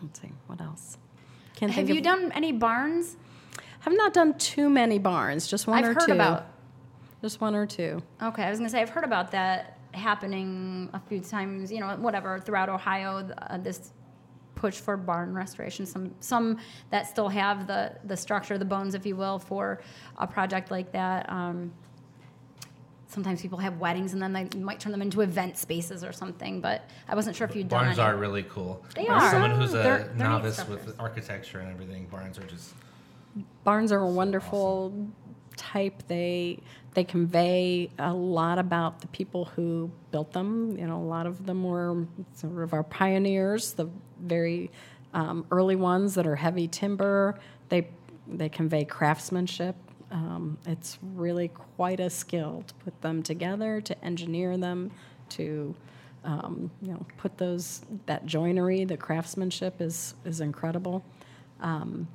[0.00, 0.96] let's see, what else?
[1.56, 3.16] Can't Have you of, done any barns?
[3.80, 6.12] have not done too many barns, just one I've or heard two.
[6.12, 6.46] about
[7.20, 8.00] just one or two.
[8.22, 11.72] Okay, I was gonna say I've heard about that happening a few times.
[11.72, 13.90] You know, whatever throughout Ohio, uh, this
[14.62, 15.84] push for barn restoration.
[15.84, 16.56] Some some
[16.90, 19.80] that still have the the structure, the bones, if you will, for
[20.18, 21.28] a project like that.
[21.28, 21.72] Um,
[23.08, 26.60] sometimes people have weddings and then they might turn them into event spaces or something.
[26.60, 28.84] But I wasn't sure if you'd done Barns are really cool.
[28.94, 29.30] They As are.
[29.32, 32.72] Someone who's a They're- they're novice with architecture and everything, barns are just
[33.64, 35.08] Barns are a wonderful
[35.56, 36.06] type.
[36.06, 36.60] They
[36.94, 40.76] they convey a lot about the people who built them.
[40.76, 43.88] You know, a lot of them were sort of our pioneers, the
[44.20, 44.70] very
[45.14, 47.38] um, early ones that are heavy timber.
[47.68, 47.88] They
[48.28, 49.74] they convey craftsmanship.
[50.10, 54.90] Um, it's really quite a skill to put them together, to engineer them,
[55.30, 55.74] to
[56.24, 61.02] um, you know put those that joinery, the craftsmanship is is incredible.
[61.60, 62.06] Um,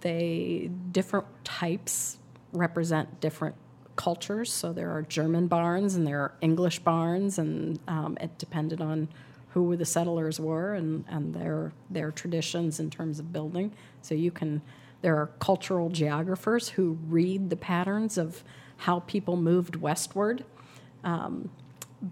[0.00, 2.18] they different types
[2.52, 3.54] represent different
[3.96, 4.52] cultures.
[4.52, 9.08] So there are German barns and there are English barns, and um, it depended on
[9.50, 13.72] who the settlers were and, and their their traditions in terms of building.
[14.02, 14.62] So you can
[15.02, 18.42] there are cultural geographers who read the patterns of
[18.78, 20.44] how people moved westward
[21.04, 21.50] um,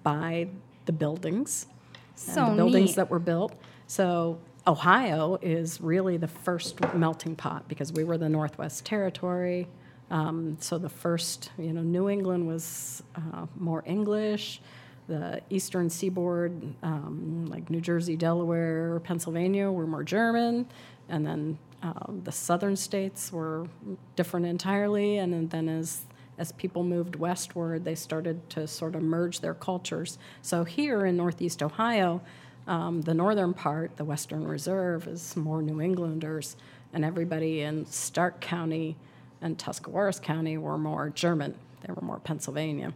[0.02, 0.48] by
[0.86, 1.66] the buildings
[2.14, 2.96] So the buildings neat.
[2.96, 3.54] that were built.
[3.86, 9.68] So Ohio is really the first melting pot because we were the Northwest Territory.
[10.14, 14.60] Um, so the first, you know, New England was uh, more English.
[15.08, 16.52] The Eastern Seaboard,
[16.84, 20.66] um, like New Jersey, Delaware, Pennsylvania, were more German,
[21.08, 23.66] and then um, the southern states were
[24.14, 25.18] different entirely.
[25.18, 26.06] And then as
[26.38, 30.18] as people moved westward, they started to sort of merge their cultures.
[30.42, 32.20] So here in Northeast Ohio,
[32.66, 36.56] um, the northern part, the Western Reserve, is more New Englanders,
[36.92, 38.96] and everybody in Stark County
[39.44, 41.54] and Tuscarawas County were more German.
[41.86, 42.94] They were more Pennsylvania.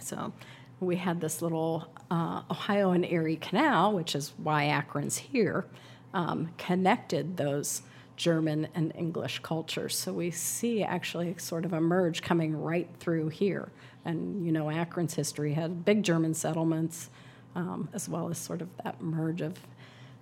[0.00, 0.32] So
[0.80, 5.64] we had this little uh, Ohio and Erie Canal, which is why Akron's here,
[6.12, 7.82] um, connected those
[8.16, 9.96] German and English cultures.
[9.96, 13.70] So we see actually sort of a merge coming right through here.
[14.04, 17.10] And you know, Akron's history had big German settlements,
[17.54, 19.56] um, as well as sort of that merge of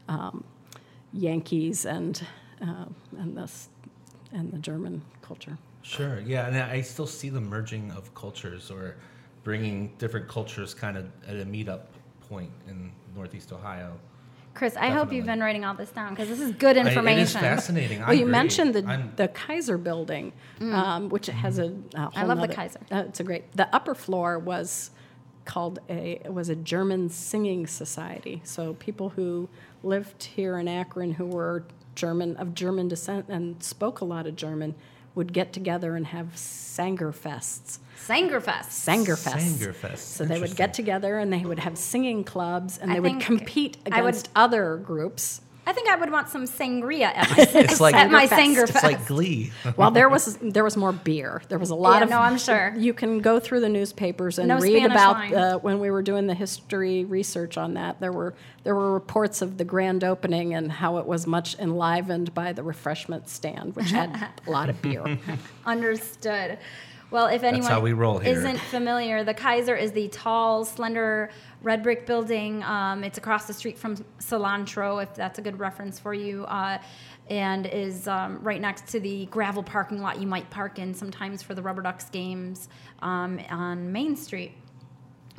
[0.09, 0.45] um,
[1.13, 2.21] Yankees and
[2.61, 2.85] uh,
[3.17, 3.69] and this
[4.33, 5.59] and the German culture.
[5.83, 6.21] Sure.
[6.21, 8.97] Yeah, and I still see the merging of cultures or
[9.45, 11.83] bringing different cultures kind of at a meetup
[12.29, 13.93] point in Northeast Ohio.
[14.55, 17.19] Chris, I hope you've been writing all this down because this is good I- information.
[17.21, 18.01] it is fascinating.
[18.01, 18.33] Well, you agree.
[18.33, 22.49] mentioned the I'm- the Kaiser building, um, which has a, a whole I love the
[22.49, 22.81] Kaiser.
[22.91, 23.53] Uh, it's a great.
[23.57, 24.91] The upper floor was
[25.45, 28.41] called a it was a German singing society.
[28.45, 29.49] So people who
[29.85, 31.65] lived here in Akron who were
[31.95, 34.75] German of German descent and spoke a lot of German
[35.15, 37.79] would get together and have Sanger fests.
[38.07, 38.71] Sangerfest.
[38.71, 39.59] Sanger fests.
[39.59, 39.99] Sangerfest.
[39.99, 43.21] So they would get together and they would have singing clubs and I they would
[43.21, 45.41] compete I would- against other groups.
[45.69, 48.39] I think I would want some sangria at my, It's like at my Sangerfest.
[48.57, 48.75] Sangerfest.
[48.75, 49.53] It's like Glee.
[49.77, 51.43] Well, there was there was more beer.
[51.51, 52.11] There was a lot Yeah, of.
[52.11, 52.73] no, I'm sure.
[52.77, 56.01] You can go through the newspapers and No read Spanish about uh, when we were
[56.01, 58.01] doing the history research on that.
[58.01, 62.33] There were there were reports of the grand opening and how it was much enlivened
[62.33, 65.19] by the refreshment stand, which had a lot of beer.
[65.67, 66.59] Understood.
[67.11, 67.95] Well, if anyone we
[68.27, 71.31] isn't familiar, the Kaiser is the tall, slender
[71.63, 72.63] red brick building.
[72.65, 76.79] Um, it's across the street from Cilantro, if that's a good reference for you, uh,
[77.31, 81.43] and is um, right next to the gravel parking lot you might park in sometimes
[81.43, 82.69] for the Rubber Ducks games
[83.01, 84.53] um, on Main Street.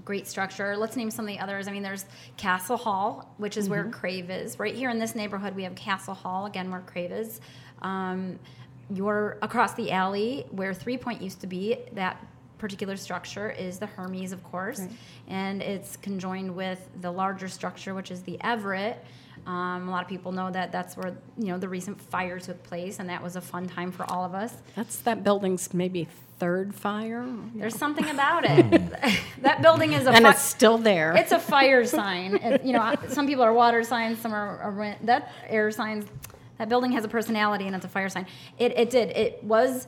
[0.03, 0.75] Great structure.
[0.75, 1.67] Let's name some of the others.
[1.67, 2.05] I mean, there's
[2.35, 4.57] Castle Hall, which is where Crave is.
[4.57, 7.41] Right here in this neighborhood, we have Castle Hall, again, where Crave is.
[8.93, 11.77] You're across the alley where Three Point used to be.
[11.93, 12.25] That
[12.57, 14.81] particular structure is the Hermes, of course,
[15.27, 19.03] and it's conjoined with the larger structure, which is the Everett.
[19.47, 22.61] Um, a lot of people know that that's where you know the recent fire took
[22.63, 24.53] place, and that was a fun time for all of us.
[24.75, 26.07] That's that building's maybe
[26.39, 28.71] third fire, There's something about it.
[29.41, 31.13] that building is a and fi- it's still there.
[31.17, 32.35] it's a fire sign.
[32.35, 36.05] It- you know, some people are water signs, some are, are that air signs.
[36.59, 38.27] That building has a personality, and it's a fire sign.
[38.59, 39.09] It, it did.
[39.15, 39.87] It was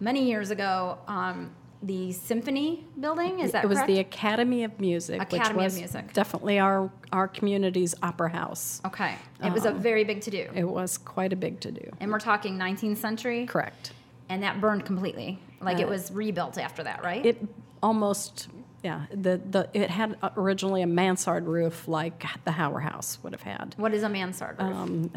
[0.00, 0.96] many years ago.
[1.08, 1.50] Um,
[1.82, 3.88] the Symphony Building is that it was correct?
[3.88, 6.12] the Academy of Music, Academy which of Music.
[6.14, 8.80] definitely our our community's opera house.
[8.86, 9.16] okay.
[9.44, 11.90] It was a Um, very big to do, It was quite a big to do.
[12.00, 13.92] and we're talking 19th century, Correct.
[14.30, 15.40] and that burned completely.
[15.60, 17.26] Like it Uh, was rebuilt after that, right?
[17.26, 17.46] It
[17.82, 18.48] almost,
[18.82, 19.02] yeah.
[19.12, 23.74] The the it had originally a mansard roof like the Hower House would have had.
[23.76, 24.74] what is a mansard roof?
[24.74, 25.10] Um,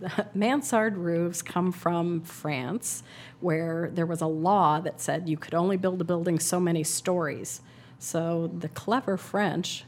[0.34, 3.02] mansard roofs come from France,
[3.40, 6.84] where there was a law that said you could only build a building so many
[6.84, 7.60] stories.
[7.98, 9.84] So the clever French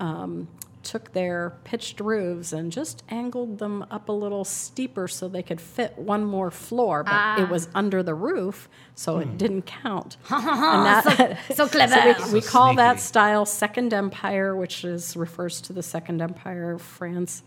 [0.00, 0.48] um,
[0.82, 5.60] took their pitched roofs and just angled them up a little steeper so they could
[5.60, 7.40] fit one more floor, but Ah.
[7.40, 10.16] it was under the roof, so it didn't count.
[10.28, 11.94] and so, so clever.
[11.94, 16.20] so we, we So call that style Second Empire, which is refers to the Second
[16.20, 17.44] Empire of France,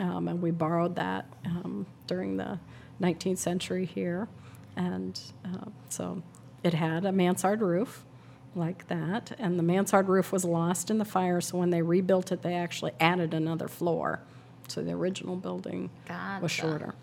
[0.00, 2.58] um, and we borrowed that um, during the
[3.00, 4.28] 19th century here,
[4.76, 6.22] and uh, so
[6.62, 8.04] it had a mansard roof
[8.54, 11.40] like that, and the mansard roof was lost in the fire.
[11.40, 14.20] So when they rebuilt it, they actually added another floor.
[14.68, 15.90] So the original building
[16.40, 16.94] was shorter.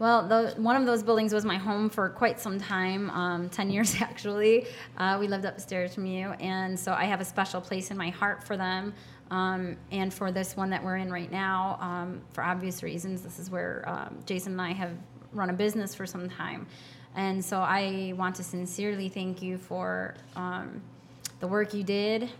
[0.00, 3.70] Well, the, one of those buildings was my home for quite some time, um, 10
[3.74, 4.66] years actually.
[4.96, 8.08] Uh, we lived upstairs from you, and so I have a special place in my
[8.08, 8.94] heart for them.
[9.30, 13.38] Um, and for this one that we're in right now, um, for obvious reasons, this
[13.38, 14.90] is where um, Jason and I have
[15.32, 16.66] run a business for some time.
[17.14, 20.82] And so I want to sincerely thank you for um,
[21.40, 22.30] the work you did.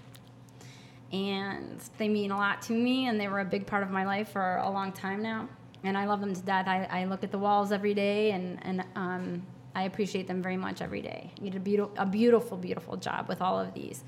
[1.12, 4.05] And they mean a lot to me and they were a big part of my
[4.05, 5.48] life for a long time now.
[5.83, 6.68] And i love them to death.
[6.68, 9.42] I, I look at the walls every day and, and um,
[9.74, 11.33] i appreciate them very much every day.
[11.40, 14.05] You did a, beautiful, a beautiful beautiful job with all of these.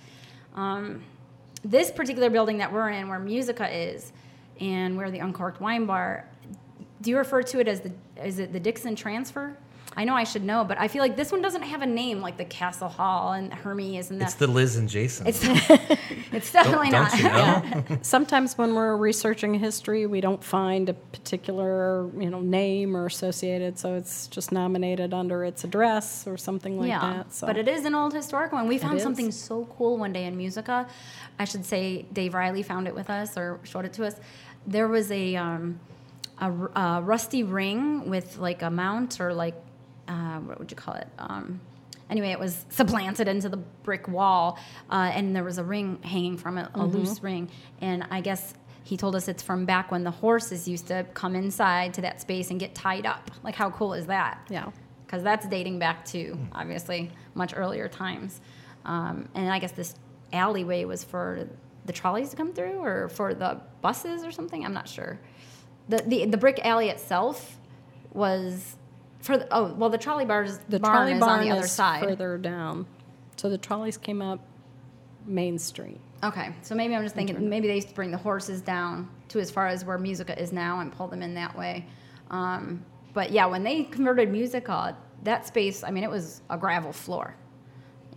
[0.55, 1.03] Um,
[1.65, 4.13] this particular building that we're in where musica is
[4.61, 6.29] and where the uncorked wine bar
[7.01, 9.57] do you refer to it as the is it the dixon transfer
[9.97, 12.21] i know i should know but i feel like this one doesn't have a name
[12.21, 15.27] like the castle hall and hermes and It's that the Liz and Jason.
[15.27, 15.41] it's,
[16.33, 17.99] it's definitely don't, not don't you know?
[18.03, 23.79] Sometimes when we're researching history, we don't find a particular you know name or associated,
[23.79, 27.33] so it's just nominated under its address or something like that.
[27.33, 27.47] So.
[27.47, 28.69] But it is an old historical one.
[28.69, 30.89] We found something so cool one day in Musica.
[31.39, 34.15] I should say Dave Riley found it with us or showed it to us.
[34.67, 35.81] There was a um,
[36.41, 39.55] a, r- a rusty ring with like a mount or like
[40.13, 41.09] uh, what would you call it?
[41.19, 41.61] Um,
[42.11, 44.59] anyway, it was supplanted into the brick wall,
[44.91, 46.97] uh, and there was a ring hanging from it, a Mm-hmm.
[46.97, 47.49] loose ring.
[47.81, 51.35] And I guess he told us it's from back when the horses used to come
[51.37, 53.31] inside to that space and get tied up.
[53.43, 54.35] Like, how cool is that?
[54.51, 54.71] yeah.
[55.07, 58.41] because that's dating back to obviously much earlier times.
[58.85, 59.95] Um, and I guess this
[60.33, 61.49] alleyway was for
[61.85, 64.65] the trolleys to come through, or for the buses, or something.
[64.65, 65.19] I'm not sure.
[65.89, 67.59] the the, the brick alley itself
[68.13, 68.77] was
[69.23, 72.03] for the, oh well the trolley bars The barn trolley is on the other side.
[72.05, 72.87] further down.
[73.37, 74.41] So the trolleys came up
[75.27, 75.99] Main Street.
[76.25, 79.41] Okay, so maybe I'm just thinking maybe they used to bring the horses down to
[79.41, 81.87] as far as where Musica is now and pull them in that way.
[82.31, 86.93] Um, but yeah, when they converted Musica, that space, I mean, it was a gravel
[86.93, 87.35] floor.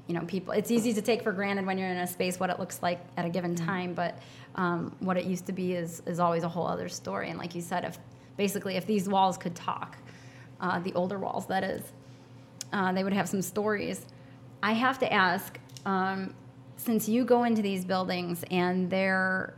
[0.07, 2.51] You know, people, it's easy to take for granted when you're in a space what
[2.51, 4.19] it looks like at a given time, but
[4.53, 7.29] um, what it used to be is, is always a whole other story.
[7.31, 7.97] And like you said, if
[8.37, 9.97] basically if these walls could talk,
[10.61, 11.81] uh, the older walls, that is,
[12.73, 14.05] uh, they would have some stories.
[14.63, 16.33] I have to ask, um,
[16.77, 19.53] since you go into these buildings and they're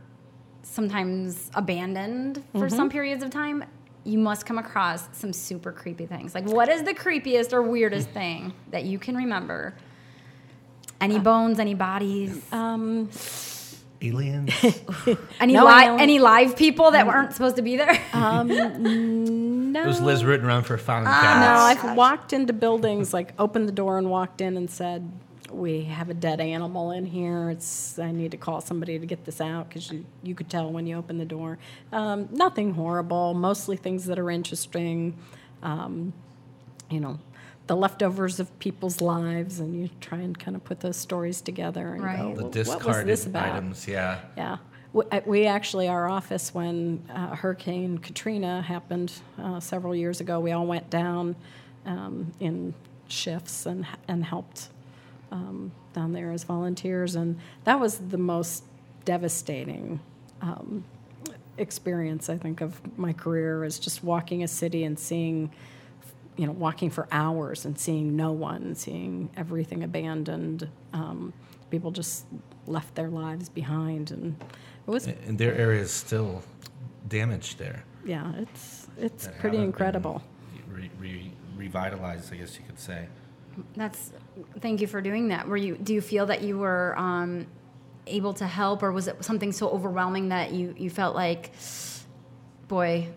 [0.62, 3.64] sometimes abandoned for some periods of time,
[4.04, 6.34] you must come across some super creepy things.
[6.34, 9.74] Like, what is the creepiest or weirdest thing that you can remember?
[11.00, 13.08] Any bones, any bodies, Um,
[14.00, 14.52] Aliens.
[15.40, 17.98] any no li- any live people that weren't supposed to be there?
[18.12, 18.48] um,
[19.72, 19.82] no.
[19.82, 21.84] it was Liz rooting around for a fountain No, cats.
[21.84, 25.10] I've walked into buildings, like opened the door and walked in and said,
[25.50, 27.50] "We have a dead animal in here.
[27.50, 30.70] It's I need to call somebody to get this out because you you could tell
[30.70, 31.58] when you open the door.
[31.92, 33.34] Um, nothing horrible.
[33.34, 35.16] Mostly things that are interesting.
[35.62, 36.12] Um,
[36.90, 37.18] you know."
[37.66, 41.92] The leftovers of people's lives, and you try and kind of put those stories together
[41.92, 42.16] and Right.
[42.16, 43.44] go, the "Well, what was this about?
[43.56, 44.20] items, yeah.
[44.38, 44.56] Yeah.
[44.92, 50.66] We, actually, our office, when uh, Hurricane Katrina happened uh, several years ago, we all
[50.66, 51.36] went down
[51.84, 52.72] um, in
[53.06, 54.68] shifts and, and helped
[55.30, 57.16] um, down there as volunteers.
[57.16, 58.64] And that was the most
[59.04, 60.00] devastating
[60.40, 60.84] um,
[61.58, 65.50] experience, I think, of my career is just walking a city and seeing,
[66.36, 70.68] you know, walking for hours and seeing no one, seeing everything abandoned.
[70.94, 71.34] Um,
[71.70, 72.24] people just
[72.66, 74.36] left their lives behind, and
[74.88, 76.42] was, And their area is still
[77.08, 77.84] damaged there.
[78.04, 80.22] yeah, it's it's that pretty incredible.
[80.70, 83.06] Re, re, revitalized, I guess you could say.
[83.76, 84.12] That's
[84.60, 85.46] thank you for doing that.
[85.48, 87.46] Were you do you feel that you were um,
[88.06, 91.52] able to help, or was it something so overwhelming that you you felt like,
[92.68, 93.08] boy,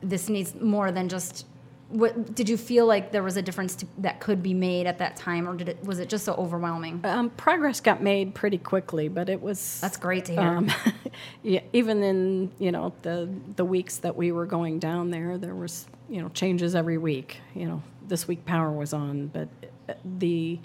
[0.00, 1.46] this needs more than just
[1.88, 4.98] what did you feel like there was a difference to, that could be made at
[4.98, 7.00] that time, or did it was it just so overwhelming?
[7.04, 10.42] Um, progress got made pretty quickly, but it was That's great to hear.
[10.42, 10.72] Um,
[11.42, 15.54] yeah, even in you know the the weeks that we were going down there, there
[15.54, 17.38] was you know changes every week.
[17.54, 19.48] You know, this week power was on, but
[19.88, 20.58] uh, the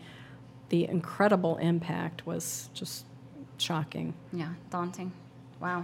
[0.70, 3.06] the incredible impact was just
[3.58, 4.14] shocking.
[4.32, 5.12] yeah, daunting.
[5.60, 5.84] Wow,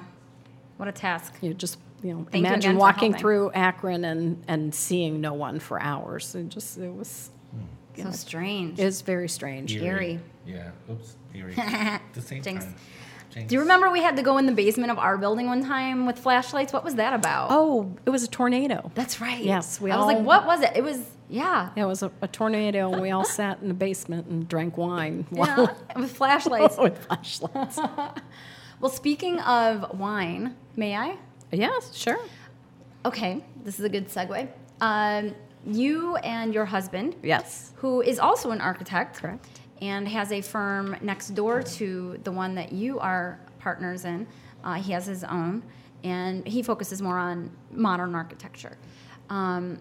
[0.77, 1.35] what a task.
[1.41, 5.33] You just you know Thank imagine again for walking through Akron and and seeing no
[5.33, 6.35] one for hours.
[6.35, 7.29] It just it was
[7.97, 8.79] So strange.
[8.79, 9.75] it was very strange.
[9.75, 10.19] Scary.
[10.45, 10.71] Yeah.
[10.89, 11.15] Oops.
[11.33, 11.55] Eerie.
[12.13, 12.65] The same Jinx.
[12.65, 12.75] time.
[13.31, 13.49] Jinx.
[13.49, 16.05] Do you remember we had to go in the basement of our building one time
[16.05, 16.71] with flashlights?
[16.71, 17.47] What was that about?
[17.51, 18.91] Oh, it was a tornado.
[18.95, 19.43] that's right.
[19.43, 20.71] Yes, we I was like, what was it?
[20.75, 23.73] It was yeah, Yeah, it was a, a tornado, and we all sat in the
[23.73, 26.77] basement and drank wine yeah, with flashlights.
[26.85, 27.79] with flashlights.
[28.79, 31.17] well, speaking of wine, may I?
[31.51, 32.17] Yes, sure.
[33.05, 34.47] Okay, this is a good segue.
[34.81, 35.35] Um,
[35.65, 37.73] you and your husband, Yes.
[37.77, 39.47] who is also an architect, Correct.
[39.81, 44.27] and has a firm next door to the one that you are partners in.
[44.63, 45.63] Uh, he has his own,
[46.03, 48.77] and he focuses more on modern architecture.
[49.29, 49.79] Um,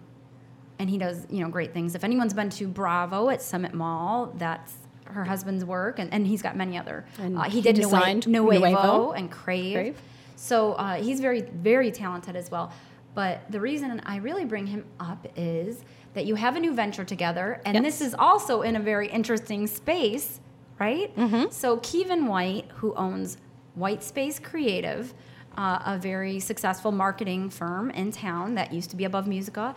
[0.79, 1.95] and he does, you know, great things.
[1.95, 4.73] If anyone's been to Bravo at Summit Mall, that's
[5.05, 7.05] her husband's work, and, and he's got many other.
[7.19, 9.11] And uh, he he did designed Nuevo, Nuevo.
[9.11, 9.73] and Crave.
[9.73, 10.01] Crave.
[10.35, 12.71] So uh, he's very, very talented as well.
[13.13, 15.83] But the reason I really bring him up is
[16.13, 19.67] that you have a new venture together, and this is also in a very interesting
[19.67, 20.39] space,
[20.79, 21.15] right?
[21.15, 21.51] Mm-hmm.
[21.51, 23.37] So Kevin White, who owns
[23.75, 25.13] White Space Creative,
[25.57, 29.75] uh, a very successful marketing firm in town that used to be above Musica,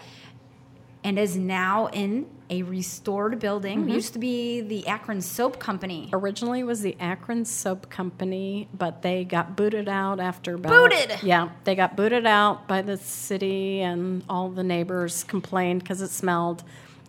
[1.04, 3.80] and is now in a restored building.
[3.80, 3.88] Mm-hmm.
[3.90, 6.08] Used to be the Akron Soap Company.
[6.12, 11.22] Originally was the Akron Soap Company, but they got booted out after about Booted?
[11.22, 16.08] Yeah, they got booted out by the city, and all the neighbors complained because it
[16.10, 16.64] smelled.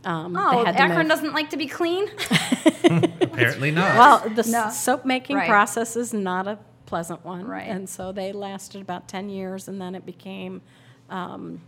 [0.05, 1.07] Um, they Oh, had to Akron move.
[1.09, 2.09] doesn't like to be clean.
[3.21, 3.97] Apparently not.
[3.97, 4.69] Well, the No.
[4.69, 5.47] soap making Right.
[5.49, 7.45] process is not a pleasant one.
[7.45, 7.67] Right.
[7.67, 10.61] And so they lasted about 10 years, and then it became
[11.09, 11.61] um,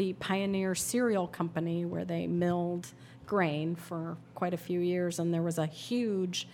[0.00, 2.86] the Pioneer Cereal Company where they milled
[3.26, 6.48] grain for quite a few years, and there was a huge,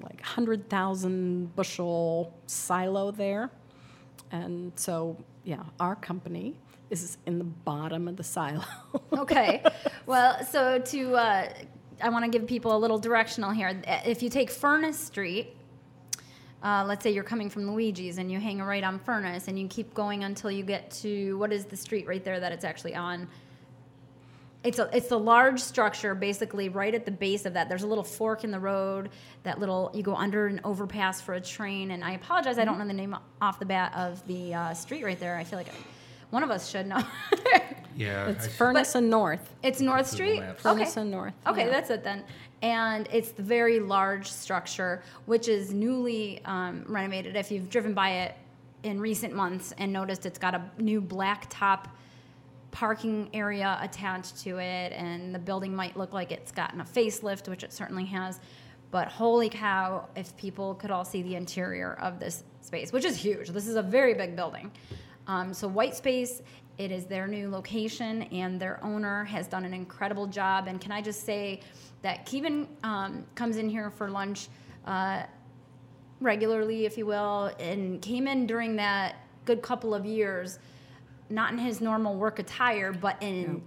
[0.00, 3.50] like 100,000 bushel silo there.
[4.32, 6.56] And so, yeah, our company
[6.88, 8.64] is in the bottom of the silo.
[9.12, 9.62] okay.
[10.06, 11.52] Well, so to, uh,
[12.00, 13.82] I want to give people a little directional here.
[14.06, 15.54] If you take Furnace Street,
[16.66, 19.68] uh, let's say you're coming from Luigi's and you hang right on Furnace and you
[19.68, 22.96] keep going until you get to what is the street right there that it's actually
[22.96, 23.28] on?
[24.64, 27.68] It's a it's a large structure, basically right at the base of that.
[27.68, 29.10] There's a little fork in the road.
[29.44, 31.92] That little you go under an overpass for a train.
[31.92, 35.04] And I apologize, I don't know the name off the bat of the uh, street
[35.04, 35.36] right there.
[35.36, 35.76] I feel like I,
[36.30, 37.00] one of us should know.
[37.96, 38.26] yeah.
[38.26, 39.54] it's I- Furnace and North.
[39.62, 40.40] It's North Street.
[40.40, 40.62] Maps.
[40.62, 41.34] Furnace and North.
[41.46, 41.70] Okay, yeah.
[41.70, 42.24] that's it then.
[42.62, 47.36] And it's the very large structure, which is newly um, renovated.
[47.36, 48.34] If you've driven by it
[48.82, 51.88] in recent months and noticed it's got a new black top
[52.70, 57.48] parking area attached to it, and the building might look like it's gotten a facelift,
[57.48, 58.38] which it certainly has.
[58.90, 63.16] But holy cow, if people could all see the interior of this space, which is
[63.16, 63.48] huge.
[63.48, 64.70] This is a very big building.
[65.26, 66.42] Um, so, White Space,
[66.78, 70.68] it is their new location, and their owner has done an incredible job.
[70.68, 71.60] And can I just say
[72.02, 74.48] that Kevin um, comes in here for lunch
[74.86, 75.22] uh,
[76.20, 80.58] regularly, if you will, and came in during that good couple of years,
[81.30, 83.62] not in his normal work attire, but in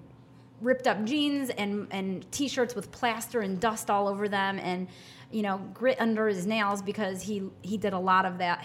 [0.62, 4.88] ripped up jeans and, and t-shirts with plaster and dust all over them and
[5.32, 8.60] you know grit under his nails because he he did a lot of that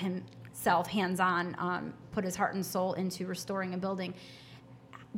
[0.65, 4.15] himself hands-on um, put his heart and soul into restoring a building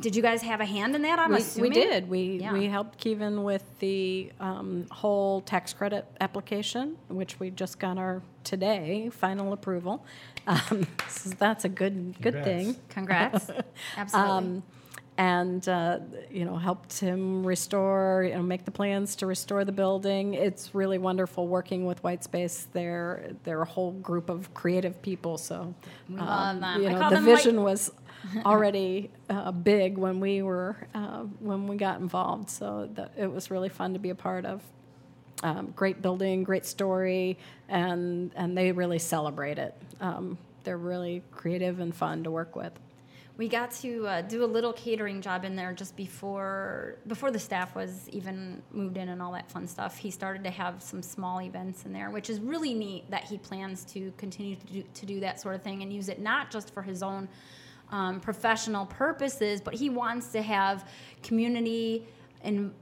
[0.01, 2.09] did you guys have a hand in that i'm we, assuming we did.
[2.09, 2.53] We Yeah.
[2.53, 8.23] we helped Kevin with the um, whole tax credit application, which we just got our
[8.45, 10.05] today final approval.
[10.49, 12.47] Um, so that's a good good Congrats.
[12.47, 12.77] thing.
[12.89, 13.51] congrats
[13.97, 14.63] absolutely Um,
[15.19, 15.99] and uh,
[16.31, 20.35] you know helped him restore, you know, make the plans to restore the building.
[20.35, 22.69] It's really wonderful working with White Space.
[22.73, 25.39] They're they're a whole group of creative people.
[25.39, 25.75] So
[26.61, 26.83] them.
[26.83, 27.91] you know the white- vision was
[28.45, 32.51] already uh, big when we were uh, when we got involved.
[32.51, 34.63] So that, it was really fun to be a part of.
[35.43, 37.39] Um, great building, great story,
[37.69, 39.75] and and they really celebrate it.
[40.01, 42.73] Um, they're really creative and fun to work with.
[43.39, 47.39] We got to uh, do a little catering job in there just before before the
[47.39, 49.99] staff was even moved in and all that fun stuff.
[49.99, 53.37] He started to have some small events in there, which is really neat that he
[53.37, 56.51] plans to continue to do, to do that sort of thing and use it not
[56.51, 57.29] just for his own
[57.91, 60.89] um, professional purposes, but he wants to have
[61.23, 62.07] community
[62.43, 62.73] and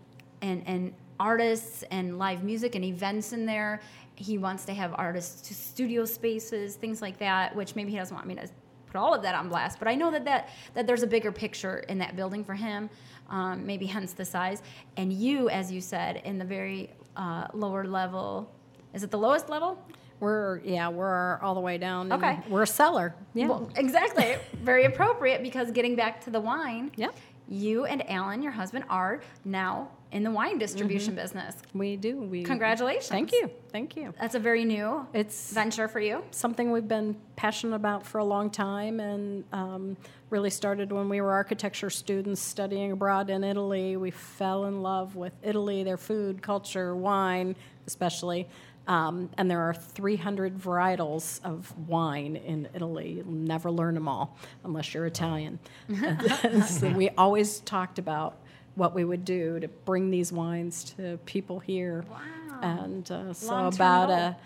[0.41, 3.81] and and artists and live music and events in there.
[4.15, 8.15] He wants to have artists to studio spaces, things like that, which maybe he doesn't
[8.15, 8.49] want me to
[8.95, 9.79] put all of that on blast.
[9.79, 12.89] But I know that that, that there's a bigger picture in that building for him,
[13.29, 14.63] um, maybe hence the size.
[14.97, 18.51] And you, as you said, in the very uh, lower level,
[18.93, 19.85] is it the lowest level?
[20.21, 22.13] We're yeah, we're all the way down.
[22.13, 22.39] Okay.
[22.49, 23.15] we're a seller.
[23.35, 24.37] Yeah, Well, exactly.
[24.63, 27.17] Very appropriate because getting back to the wine, Yep.
[27.49, 31.23] You and Alan, your husband, are now in the wine distribution Mm-hmm.
[31.23, 31.57] business.
[31.75, 32.19] we do.
[32.23, 33.09] We Congratulations.
[33.09, 34.15] Thank you, thank you.
[34.21, 36.23] That's a very new It's venture for you.
[36.31, 39.97] something we've been passionate about for a long time and um,
[40.31, 43.97] really started when we were architecture students studying abroad in Italy.
[43.97, 47.57] We fell in love with Italy, their food, culture, wine,
[47.89, 48.49] especially.
[48.87, 53.13] Um, and there are 300 varietals of wine in Italy.
[53.13, 55.59] You'll never learn them all unless you're Italian.
[56.69, 58.37] so we always talked about
[58.75, 62.05] what we would do to bring these wines to people here.
[62.11, 62.21] Wow.
[62.63, 64.37] And uh, so about a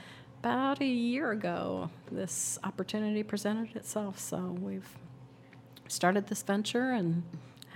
[0.41, 4.19] about a year ago, this opportunity presented itself.
[4.19, 4.89] So we've
[5.89, 7.25] started this venture and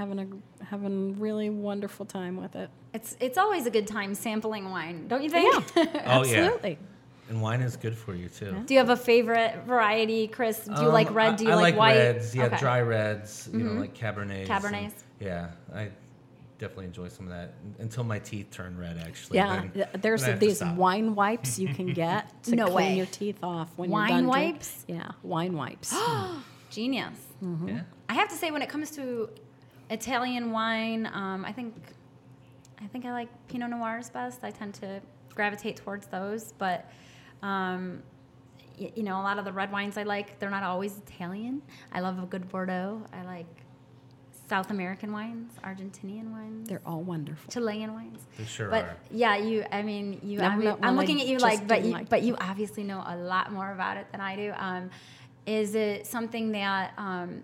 [0.03, 0.19] having
[0.61, 2.69] a having really wonderful time with it.
[2.93, 5.55] It's it's always a good time sampling wine, don't you think?
[5.77, 6.39] Yeah, Oh, yeah.
[6.39, 6.79] Absolutely.
[7.29, 8.63] And wine is good for you too.
[8.67, 10.65] Do you have a favorite variety, Chris?
[10.65, 11.37] Do you Um, like red?
[11.37, 11.97] Do you I, I like, white?
[11.97, 12.35] reds?
[12.35, 12.55] Yeah, Okay.
[12.57, 12.65] Mm-hmm.
[12.65, 13.49] dry reds.
[13.53, 14.51] You know, like cabernets.
[14.51, 15.91] and- yeah, I
[16.59, 18.99] definitely enjoy some of that until my teeth turn red.
[18.99, 22.57] Actually, Yeah, then- there's then I have to these wine wipes you can get to
[22.57, 22.97] No clean way.
[22.97, 24.85] your teeth off when Wine you're done drink- wipes?
[24.89, 25.95] Yeah, wine wipes.
[26.71, 27.19] Genius.
[27.67, 27.83] Yeah.
[28.09, 29.29] I have to say, when it comes to
[29.93, 31.75] Italian wine, um, I think
[32.83, 34.43] I think I like Pinot Noirs best.
[34.43, 35.01] I tend to
[35.35, 36.91] gravitate towards those, but
[37.43, 38.03] um,
[38.79, 41.63] y- you know, a lot of the red wines I like, they're not always Italian.
[41.93, 43.03] I love a good Bordeaux.
[43.13, 43.47] I like
[44.49, 47.51] South American wines, Argentinian wines, They're all wonderful.
[47.53, 48.27] Chilean wines.
[48.37, 48.97] They sure but are.
[49.11, 49.65] yeah, you.
[49.71, 50.39] I mean, you.
[50.39, 52.09] Never obvi- met one I'm I looking at you like, but you, like.
[52.09, 54.53] but you obviously know a lot more about it than I do.
[54.57, 54.91] Um,
[55.47, 57.43] is it something that um,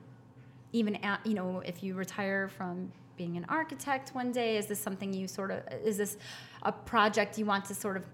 [0.73, 4.81] even at, you know, if you retire from being an architect one day, is this
[4.81, 6.17] something you sort of is this
[6.63, 8.05] a project you want to sort of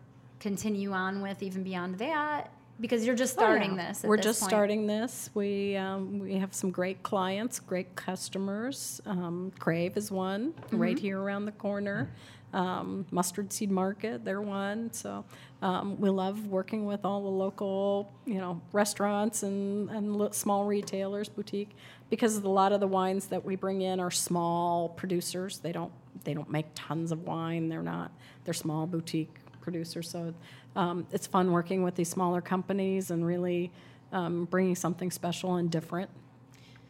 [0.40, 2.50] continue on with even beyond that?
[2.80, 3.46] Because you're just Oh, yeah.
[3.48, 4.02] starting this.
[4.02, 4.50] We're this just point.
[4.50, 5.30] starting this.
[5.34, 9.00] We um, we have some great clients, great customers.
[9.06, 10.78] Um, Crave is one Mm-hmm.
[10.78, 12.10] right here around the corner.
[12.52, 14.92] Um, Mustard Seed Market, they're one.
[14.92, 15.24] So
[15.60, 21.28] um, we love working with all the local, you know, restaurants and and small retailers,
[21.28, 21.70] boutique,
[22.10, 25.58] because a lot of the wines that we bring in are small producers.
[25.58, 25.92] They don't
[26.24, 27.68] they don't make tons of wine.
[27.68, 28.10] They're not.
[28.44, 29.34] They're small boutique
[29.68, 30.08] producers.
[30.10, 30.32] So
[30.76, 33.72] um, it's fun working with these smaller companies and really
[34.12, 36.10] um, bringing something special and different.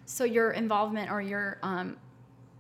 [0.04, 1.96] So your involvement or your, um,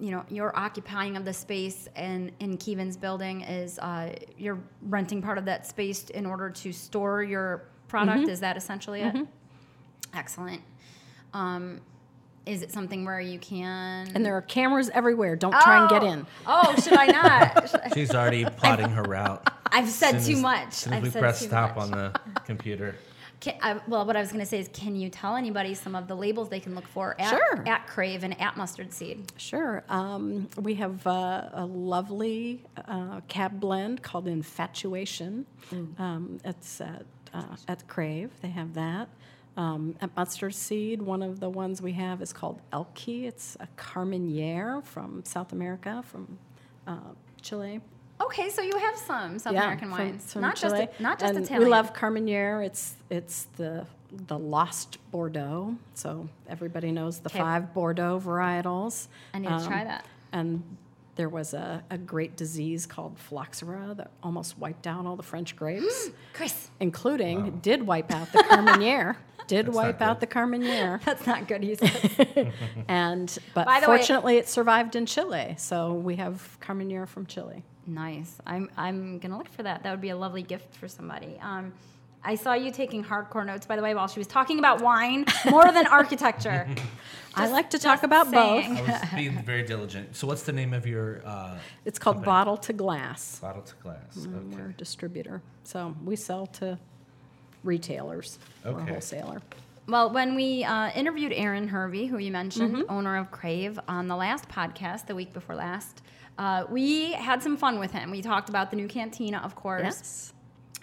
[0.00, 5.20] you know, your occupying of the space in in Kevin's building is uh, you're renting
[5.20, 8.20] part of that space in order to store your product.
[8.22, 8.30] Mm-hmm.
[8.30, 9.14] Is that essentially it?
[10.14, 10.62] Excellent.
[11.34, 11.80] Um,
[12.46, 14.10] is it something where you can?
[14.14, 15.34] And there are cameras everywhere.
[15.36, 16.06] Don't try and get Oh!
[16.06, 16.26] in.
[16.46, 17.74] Oh, should I not?
[17.94, 19.48] She's already plotting her route.
[19.74, 20.72] I've said too as- much.
[20.72, 21.84] Soon as I've we said press too stop much.
[21.84, 22.96] on the computer.
[23.40, 25.94] Can, I, well, what I was going to say is, can you tell anybody some
[25.94, 27.62] of the labels they can look for at, Sure.
[27.68, 29.32] at Crave and at Mustard Seed?
[29.36, 29.82] Sure.
[29.90, 35.44] Um, we have uh, a lovely uh, cab blend called Infatuation.
[35.98, 37.04] Um, it's at,
[37.34, 38.30] uh, at Crave.
[38.40, 39.08] They have that.
[39.58, 43.08] Um, at Mustard Seed, one of the ones we have is called Elke.
[43.08, 46.38] It's a Carmenere from South America, from
[46.86, 46.96] uh,
[47.42, 47.80] Chile.
[48.20, 50.86] Okay, so you have some South American wines, from not Chile.
[50.86, 51.64] just not just And Italian.
[51.64, 52.64] We love Carmenere.
[52.64, 53.86] It's it's the
[54.28, 55.76] the lost Bordeaux.
[55.94, 57.38] So everybody knows the Okay.
[57.38, 59.08] five Bordeaux varietals.
[59.32, 60.06] I need to try um, that.
[60.32, 60.62] And
[61.16, 65.54] there was a, a great disease called phylloxera that almost wiped out all the French
[65.56, 69.16] grapes, Chris, including did wipe out the Carmenere.
[69.46, 71.02] Did That's wipe out the Carmenere.
[71.04, 71.62] that's not good.
[71.62, 72.52] He said.
[72.88, 75.54] and but By the way- fortunately it survived in Chile.
[75.58, 77.62] So we have Carmenere from Chile.
[77.86, 78.36] nice.
[78.46, 79.82] I'm I'm gonna look for that.
[79.82, 81.38] That would be a lovely gift for somebody.
[81.42, 81.72] Um,
[82.26, 85.26] I saw you taking hardcore notes, by the way, while she was talking about wine
[85.50, 86.66] more than architecture.
[87.34, 88.76] I like to talk about saying.
[88.76, 88.88] both.
[88.88, 90.16] I was being very diligent.
[90.16, 92.32] So, what's the name of your uh, It's called company?
[92.32, 93.40] Bottle to Glass.
[93.40, 94.16] Bottle to glass.
[94.16, 94.70] And We're Okay.
[94.70, 95.42] a distributor.
[95.64, 96.78] So we sell to
[97.64, 98.38] retailers.
[98.64, 98.90] We're a Okay.
[98.92, 99.42] wholesaler.
[99.88, 102.90] Well, when we uh, interviewed Aaron Hervey, who you mentioned, Mm-hmm.
[102.92, 106.02] owner of Crave, on the last podcast, the week before last,
[106.38, 108.10] uh, we had some fun with him.
[108.10, 109.82] We talked about the new cantina, of course.
[109.84, 110.32] Yes.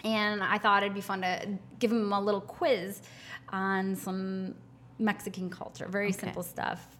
[0.04, 3.02] And I thought it'd be fun to give him a little quiz
[3.50, 4.54] on some
[4.98, 5.86] Mexican culture.
[5.88, 6.18] Very Okay.
[6.18, 6.96] simple stuff,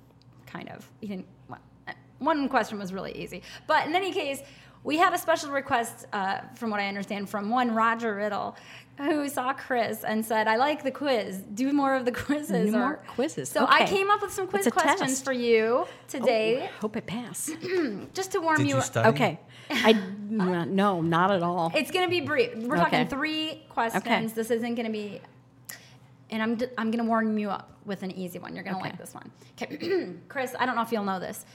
[0.46, 0.88] kind of.
[1.00, 1.58] You can, well,
[1.88, 3.42] uh, one question was really easy.
[3.66, 4.40] But in any case,
[4.84, 8.56] we had a special request, uh, from what I understand, from one Roger Riddle,
[8.98, 11.38] who saw Chris and said, "I like the quiz.
[11.54, 13.48] Do more of the quizzes." Do or- more quizzes.
[13.48, 15.24] So I came up with some quiz questions test.
[15.24, 17.50] for you Oh, today, hope it pass.
[18.14, 18.76] just to warm Did you.
[18.76, 19.08] you study?
[19.10, 19.40] Okay.
[19.70, 19.92] I
[20.28, 21.72] no, not at all.
[21.74, 22.54] It's going to be brief.
[22.56, 24.04] We're talking three questions.
[24.04, 24.26] Okay.
[24.26, 25.20] This isn't going to be,
[26.30, 28.54] and I'm, d- I'm going to warm you up with an easy one.
[28.54, 28.90] You're going to Okay.
[28.90, 29.30] like this one.
[29.60, 31.46] Okay, Chris, I don't know if you'll know this.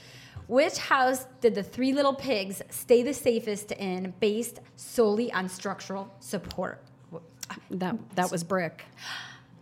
[0.48, 6.12] Which house did the three little pigs stay the safest in based solely on structural
[6.20, 6.82] support?
[7.70, 8.84] That that was brick.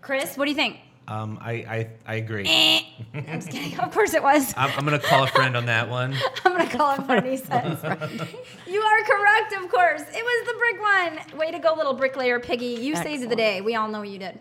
[0.00, 0.78] Chris, what do you think?
[1.08, 2.46] Um, I, I, I agree.
[2.48, 2.80] Eh.
[3.14, 3.78] I'm just kidding.
[3.78, 4.52] Of course it was.
[4.56, 6.16] I'm, I'm going to call a friend on that one.
[6.44, 7.24] I'm gonna call him friend.
[7.26, 7.78] He says,
[8.66, 10.02] "You are correct, of course.
[10.02, 11.38] It was the brick one.
[11.38, 12.78] Way to go, little bricklayer piggy.
[12.80, 13.60] You saved the day.
[13.60, 14.38] We all know you did."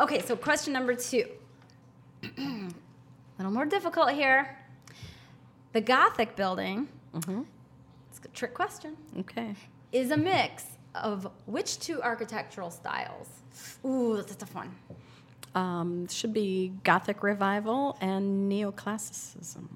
[0.00, 1.26] Okay, so question number two.
[2.22, 2.72] a
[3.38, 4.58] little more difficult here.
[5.72, 6.88] The Gothic building.
[7.14, 7.26] It's
[8.24, 8.96] a trick question.
[9.20, 9.54] Okay.
[9.92, 10.64] Is a mix
[10.94, 13.28] of which two architectural styles?
[13.84, 14.74] Ooh, that's a tough one.
[15.54, 19.68] Um, should be Gothic revival and neoclassicism.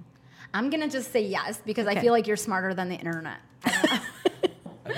[0.54, 3.38] I'm gonna just say yes because I feel like you're smarter than the internet.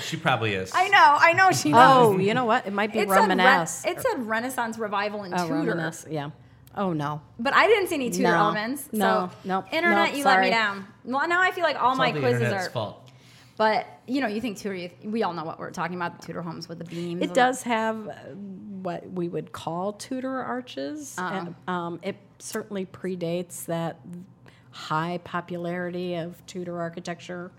[0.01, 0.71] She probably is.
[0.73, 2.15] I know, I know she knows.
[2.15, 2.67] Oh, you know what?
[2.67, 3.87] It might be It said, Ren- Romanesque.
[3.87, 6.07] it said Renaissance revival and oh, Tudor, Romanesque.
[6.09, 6.29] Yeah.
[6.75, 7.21] Oh no.
[7.39, 8.35] but I didn't see any Tudor No.
[8.35, 8.83] elements.
[8.91, 10.85] So No, nope, internet, nope, you let me down.
[11.03, 12.71] Well, now I feel like all It's my all the quizzes internet's are.
[12.71, 13.09] fault.
[13.57, 14.93] But you know, you think Tudor.
[15.03, 16.21] We all know what we're talking about.
[16.21, 17.21] The Tudor homes with the beams.
[17.21, 18.13] It and- does have uh,
[18.83, 21.15] what we would call Tudor arches.
[21.17, 21.31] Uh-uh.
[21.31, 23.99] And, um, it certainly predates that
[24.71, 27.51] high popularity of Tudor architecture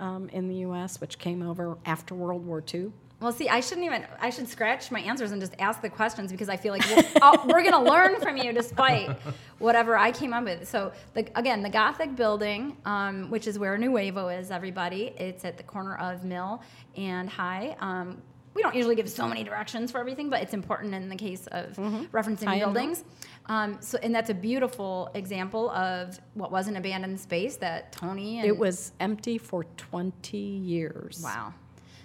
[0.00, 2.90] um, in the U.S., which came over after World War II.
[3.24, 4.04] Well, see, I shouldn't even.
[4.20, 7.04] I should scratch my answers and just ask the questions because I feel like we're,
[7.22, 9.16] oh, we're going to learn from you despite
[9.58, 10.68] whatever I came up with.
[10.68, 15.14] So, the, again, the Gothic building, um, which is where Nuevo is, everybody.
[15.16, 16.60] It's at the corner of Mill
[16.98, 17.74] and High.
[17.80, 18.20] Um,
[18.52, 21.46] we don't usually give so many directions for everything, but it's important in the case
[21.46, 21.76] of
[22.12, 23.04] referencing High buildings.
[23.46, 28.40] Um, so, and that's a beautiful example of what was an abandoned space that Tony
[28.40, 31.22] and It was empty for 20 years.
[31.24, 31.54] Wow.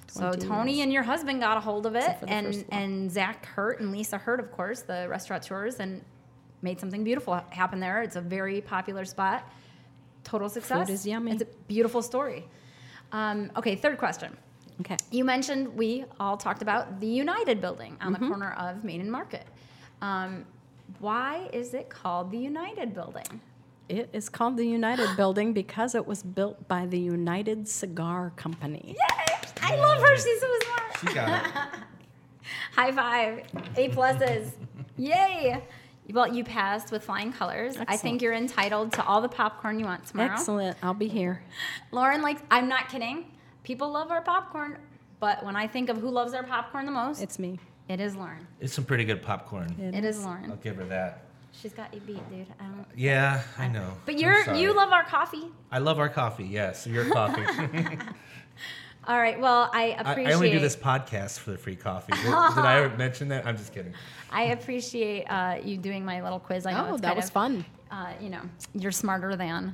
[0.10, 0.84] So Tony years.
[0.84, 3.80] and your husband got a hold of it, Except for the and and Zach Hurt
[3.80, 6.04] and Lisa Hurt, of course, the restaurateurs, and
[6.62, 8.02] made something beautiful happen there.
[8.02, 9.50] It's a very popular spot.
[10.24, 10.90] Total success.
[10.90, 11.32] is yummy.
[11.32, 12.46] It's a beautiful story.
[13.12, 14.36] Um, okay, third question.
[14.82, 14.98] Okay.
[15.12, 18.24] You mentioned we all talked about the United Building on Mm-hmm.
[18.24, 19.46] the corner of Main and Market.
[20.02, 20.46] Um,
[21.00, 23.42] why is it called the United Building?
[23.90, 28.96] It is called the United Building because it was built by the United Cigar Company.
[28.98, 29.36] Yay!
[29.62, 30.16] I love her.
[30.18, 30.98] She's so smart.
[31.00, 31.52] She got it.
[32.74, 33.44] High five.
[33.76, 34.52] A pluses.
[34.98, 35.62] Yay.
[36.12, 37.72] Well, you passed with flying colors.
[37.74, 37.90] Excellent.
[37.90, 40.32] I think you're entitled to all the popcorn you want tomorrow.
[40.32, 40.78] Excellent.
[40.82, 41.44] I'll be here.
[41.92, 43.26] Lauren, like, I'm not kidding.
[43.64, 44.80] People love our popcorn,
[45.20, 47.60] but when I think of who loves our popcorn the most, It's me.
[47.88, 48.48] it is Lauren.
[48.60, 49.76] It's some pretty good popcorn.
[49.80, 50.50] It is Lauren.
[50.50, 51.26] I'll give her that.
[51.52, 52.48] She's got you beat, dude.
[52.60, 52.86] I don't.
[52.96, 53.94] Yeah, I know.
[54.06, 55.48] But you're you love our coffee.
[55.72, 56.46] I love our coffee.
[56.46, 57.44] Yes, your coffee.
[59.10, 59.40] All right.
[59.40, 60.32] Well, I I, appreciate.
[60.32, 62.12] I only do this podcast for the free coffee.
[62.12, 63.44] Did, did I ever mention that?
[63.44, 63.92] I'm just kidding.
[64.32, 66.68] I appreciate uh, you doing my little quiz.
[66.68, 67.66] I know Oh, it's that was of, fun.
[67.90, 68.42] Uh, you know,
[68.76, 69.74] you're smarter than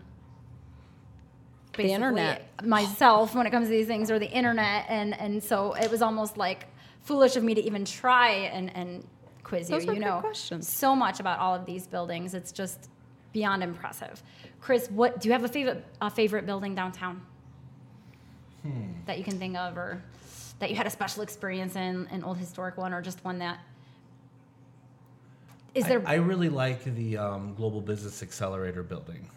[1.75, 2.65] The internet.
[2.65, 6.01] myself when it comes to these things, or the internet, and and so it was
[6.01, 6.67] almost like
[7.01, 9.05] foolish of me to even try and and
[9.43, 9.75] quiz you.
[9.75, 10.65] Those you know, questions.
[10.65, 12.33] so much about all of these buildings.
[12.33, 12.89] It's just
[13.33, 14.23] beyond impressive.
[14.61, 17.21] Chris, what do you have a favorite a favorite building downtown
[18.65, 18.91] Hmm.
[19.05, 20.01] that you can think of, or
[20.59, 23.59] that you had a special experience in, an old historic one, or just one that
[25.75, 26.01] is there?
[26.05, 29.27] I, really like the um, Global Business Accelerator building.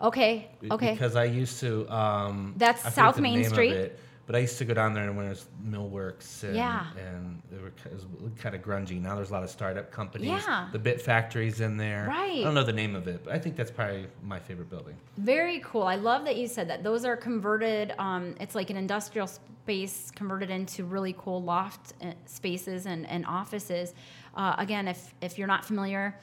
[0.00, 0.92] okay, okay.
[0.92, 1.86] Because I used to.
[1.92, 3.92] Um, That's South Main Street?
[4.24, 6.42] It, but I used to go down there and when it was Millworks.
[6.42, 6.86] And, Yeah.
[6.98, 8.06] And it, were, it was
[8.38, 9.00] kind of grungy.
[9.00, 10.28] Now there's a lot of startup companies.
[10.28, 10.68] Yeah.
[10.72, 12.06] The Bit Factory's in there.
[12.08, 12.40] Right.
[12.40, 14.96] I don't know the name of it, but I think that's probably my favorite building.
[15.18, 15.82] Very cool.
[15.84, 16.82] I love that you said that.
[16.82, 17.92] Those are converted.
[17.98, 23.24] Um, it's like an industrial space converted into really cool loft uh, spaces and, and
[23.26, 23.94] offices.
[24.36, 26.18] Uh, again, if if you're not familiar,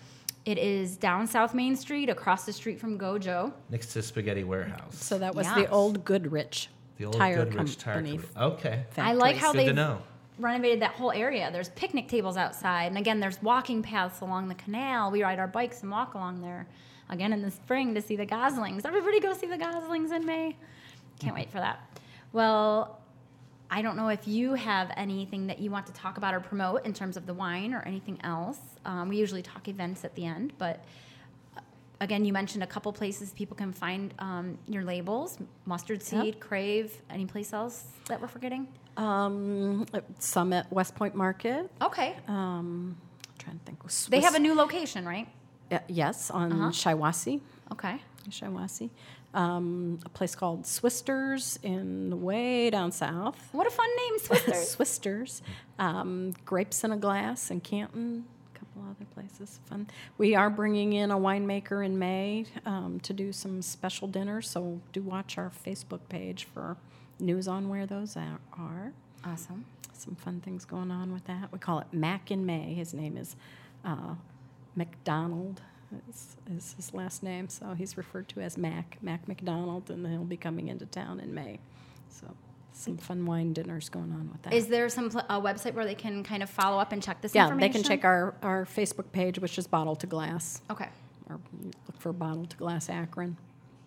[0.46, 3.54] it is down South Main Street, across the street from Gojo.
[3.70, 4.96] Next to Spaghetti Warehouse.
[4.98, 5.56] So that was Yes.
[5.56, 6.68] the old Goodrich
[6.98, 8.18] the old tire Goodrich Tire company.
[8.18, 8.44] Company.
[8.46, 8.86] Okay.
[8.98, 10.02] I like how Good they know.
[10.38, 11.50] renovated that whole area.
[11.52, 15.12] There's picnic tables outside, and again, there's walking paths along the canal.
[15.12, 16.68] We ride our bikes and walk along there.
[17.10, 18.86] Again, in the spring to see the goslings.
[18.86, 20.56] Everybody go see the goslings in May.
[21.20, 22.00] Can't wait for that.
[22.32, 23.00] Well,
[23.70, 26.86] I don't know if you have anything that you want to talk about or promote
[26.86, 28.60] in terms of the wine or anything else.
[28.86, 30.84] Um, we usually talk events at the end, but
[32.02, 36.92] again, you mentioned a couple places people can find um, your labels: Mustard Seed, Crave.
[37.10, 38.68] Any place else that we're forgetting?
[38.98, 39.86] Um,
[40.20, 41.72] some at West Point Market.
[41.82, 42.16] Okay.
[42.28, 42.98] Um,
[43.40, 43.80] trying to think.
[44.10, 45.28] they have a new location, right?
[45.72, 46.70] uh, yes on Uh-huh.
[46.72, 47.40] Shiawassee.
[47.72, 48.02] Okay.
[48.30, 48.90] Shiawassee.
[49.34, 53.38] Um, a place called Swisters in the way down south.
[53.54, 54.76] What a fun name, Swisters.
[54.76, 55.42] Swisters.
[55.80, 58.26] Um, Grapes in a Glass in Canton.
[58.82, 59.60] Couple other places.
[59.66, 59.88] Fun.
[60.18, 64.80] We are bringing in a winemaker in May um, to do some special dinners, so
[64.92, 66.78] do watch our Facebook page for
[67.20, 68.40] news on where those are.
[68.58, 68.94] are.
[69.26, 69.66] awesome.
[69.94, 71.52] Some fun things going on with that.
[71.52, 72.74] We call it Mac in May.
[72.74, 73.36] His name is
[73.86, 74.16] uh,
[74.76, 75.62] McDonald.
[76.10, 80.24] Is, is his last name, so he's referred to as Mac, Mac McDonald, and he'll
[80.24, 81.60] be coming into town in May.
[82.10, 82.28] So
[82.82, 84.54] some fun wine dinners going on with that.
[84.54, 87.22] Is there some pl- a website where they can kind of follow up and check
[87.22, 87.72] this yeah, information?
[87.72, 90.90] they can check our, our Facebook page, which is Bottle to Glass, Okay.
[91.30, 93.38] or look for Bottle to Glass Akron.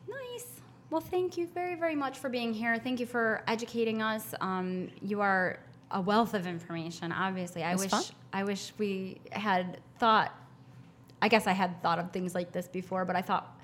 [0.09, 0.47] Nice.
[0.91, 2.79] Well, thank you very, very much for being here.
[2.79, 4.33] Thank you for educating us.
[4.41, 5.59] Um, you are
[5.91, 7.11] a wealth of information.
[7.13, 8.05] Obviously, I wish fun.
[8.33, 10.33] I wish we had thought.
[11.23, 13.59] I guess I had thought of things like this before, but I thought,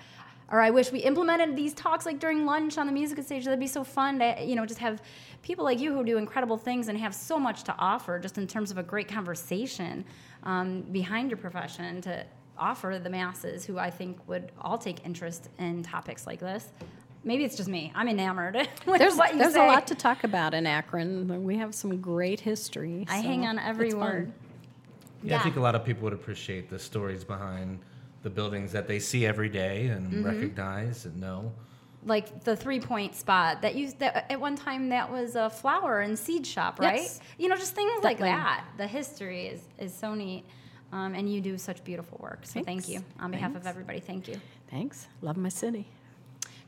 [0.51, 3.45] or I wish we implemented these talks like during lunch on the music stage.
[3.45, 5.01] That'd be so fun to, you know, just have
[5.41, 8.47] people like you who do incredible things and have so much to offer, just in
[8.47, 10.03] terms of a great conversation
[10.43, 12.25] um, behind your profession to
[12.57, 16.67] offer the masses who I think would all take interest in topics like this.
[17.23, 17.91] Maybe it's just me.
[17.95, 19.65] I'm enamored with There's, what you there's say.
[19.65, 21.43] a lot to talk about in Akron.
[21.43, 23.05] We have some great history.
[23.07, 24.33] I so hang on every word.
[25.23, 27.79] Yeah, I think a lot of people would appreciate the stories behind
[28.23, 30.23] the buildings that they see every day and Mm-hmm.
[30.25, 31.51] recognize and know.
[32.05, 36.01] like the three point spot that used that at one time that was a flower
[36.01, 37.19] and seed shop right Yes.
[37.37, 40.43] you know just things like that the history is is so neat
[40.91, 44.27] um, and you do such beautiful work so thank you on behalf of everybody thank
[44.27, 44.35] you
[44.69, 45.07] Thanks.
[45.21, 45.85] Love my city.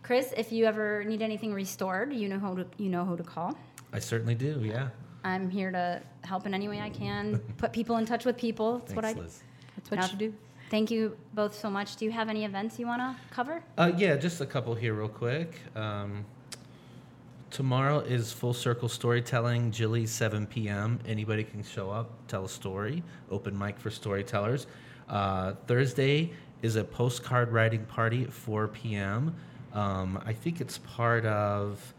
[0.04, 3.24] chris if you ever need anything restored you know who to you know who to
[3.24, 3.58] call
[3.92, 4.90] I certainly do, yeah.
[5.24, 8.80] i'm here to help in any way i can put people in touch with people
[8.80, 9.44] that's what i Thanks, Liz.
[9.76, 10.34] That's what Now, you do.
[10.74, 13.92] Thank you both so much do you have any events you want to cover Uh,
[13.96, 15.60] yeah, just a couple here, real quick.
[15.76, 16.26] Um,
[17.52, 21.00] tomorrow is Full Circle Storytelling, Jilly, 7 p.m.
[21.08, 23.04] Anybody can show up, tell a story.
[23.30, 24.66] Open mic for storytellers.
[25.08, 26.32] Uh, Thursday
[26.64, 29.36] is a postcard writing party at 4 p.m.
[29.74, 31.94] Um, I think it's part of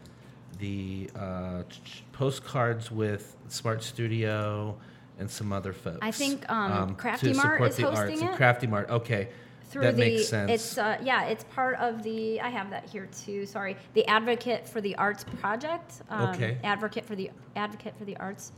[0.59, 1.63] the uh,
[2.11, 4.77] postcards with Smart Studio
[5.19, 5.99] and some other folks.
[6.01, 7.99] I think, um, to Crafty Mart support is the arts.
[8.11, 8.35] hosting it.
[8.35, 9.29] Crafty Mart, okay.
[9.69, 10.51] through that the makes sense.
[10.51, 14.67] it's uh, yeah it's part of the i have that here too sorry the advocate
[14.69, 16.57] for the arts project um, Okay.
[16.63, 18.51] advocate for the advocate for the arts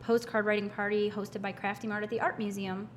[0.00, 2.88] postcard writing party hosted by crafty mart at the art museum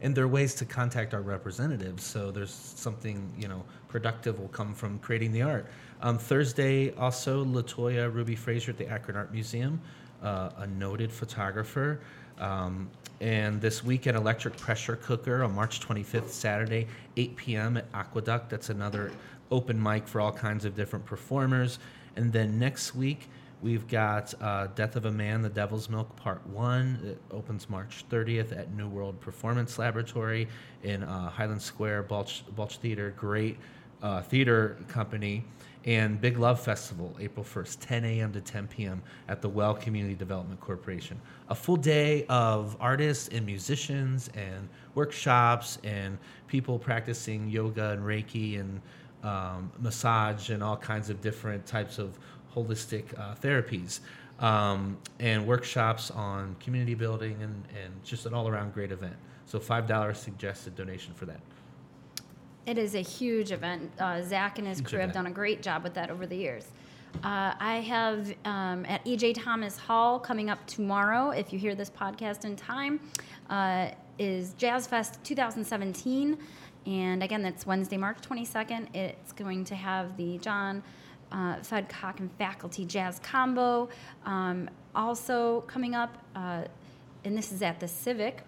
[0.00, 2.54] And there are ways to contact our representatives, so there's
[2.86, 5.64] something you know productive will come from creating the art.
[6.02, 9.80] Um, Thursday, also LaToya Ruby Frazier at the Akron Art Museum,
[10.22, 12.00] uh, a noted photographer.
[12.38, 12.90] Um,
[13.20, 17.76] and this week weekend, Electric Pressure Cooker on March 25th, Saturday, 8 p.m.
[17.76, 18.48] at Aqueduct.
[18.50, 19.10] That's another
[19.50, 21.78] open mic for all kinds of different performers.
[22.16, 23.28] And then next week,
[23.60, 27.00] We've got uh, Death of a Man, The Devil's Milk Part 1.
[27.04, 30.46] It opens March 30th at New World Performance Laboratory
[30.84, 33.12] in uh, Highland Square, Balch, Balch Theater.
[33.16, 33.58] Great
[34.00, 35.44] uh, theater company.
[35.84, 38.32] And Big Love Festival, April 1st, 10 a.m.
[38.32, 39.02] to 10 p.m.
[39.28, 41.20] at the Well Community Development Corporation.
[41.48, 48.60] A full day of artists and musicians and workshops and people practicing yoga and Reiki
[48.60, 48.80] and
[49.22, 52.18] um, massage and all kinds of different types of
[52.54, 54.00] holistic uh, therapies
[54.40, 59.16] um, and workshops on community building and, and just an all-around great event.
[59.46, 61.40] So $5 suggested donation for that.
[62.68, 63.90] It is a huge event.
[63.98, 66.36] Uh, Zach and his Huge crew have done a great job with that over the
[66.36, 66.66] years.
[67.24, 71.88] Uh, I have um, at EJ Thomas Hall coming up tomorrow, if you hear this
[71.88, 73.00] podcast in time,
[73.48, 76.36] uh, is Jazz Fest 2017.
[76.84, 78.94] And again, that's Wednesday, March 22nd.
[78.94, 80.82] It's going to have the John
[81.32, 83.88] uh, Fedchock and Faculty Jazz Combo.
[84.26, 86.64] Um, also coming up, uh,
[87.24, 88.42] and this is at the Civic,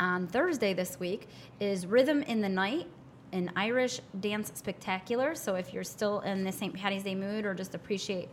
[0.00, 1.28] on Thursday this week
[1.60, 2.88] is Rhythm in the Night,
[3.34, 5.34] an Irish dance spectacular.
[5.34, 6.72] So if you're still in the St.
[6.72, 8.28] Patty's Day mood or just appreciate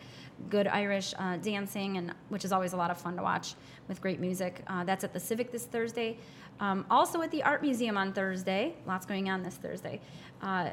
[0.49, 3.55] good Irish uh, dancing, and which is always a lot of fun to watch
[3.87, 6.17] with great music, uh, that's at the Civic this Thursday.
[6.59, 8.75] Um, also at the Art Museum on Thursday.
[8.85, 9.99] Lots going on this Thursday.
[10.41, 10.69] Uh,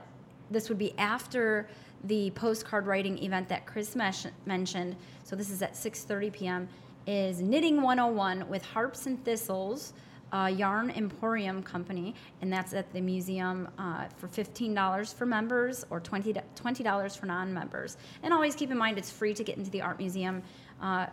[0.51, 1.69] this would be after
[2.05, 6.69] the postcard writing event that Chris mentioned, so this is at 6:30 p.m.,
[7.07, 9.95] is Knitting 101 with Harps and Thistles,
[10.33, 16.01] uh, Yarn Emporium Company, and that's at the museum uh, for $15 for members or
[16.01, 17.97] $20, $20 for non-members.
[18.23, 20.43] And always keep in mind it's free to get into the art museum.
[20.81, 21.07] Uh,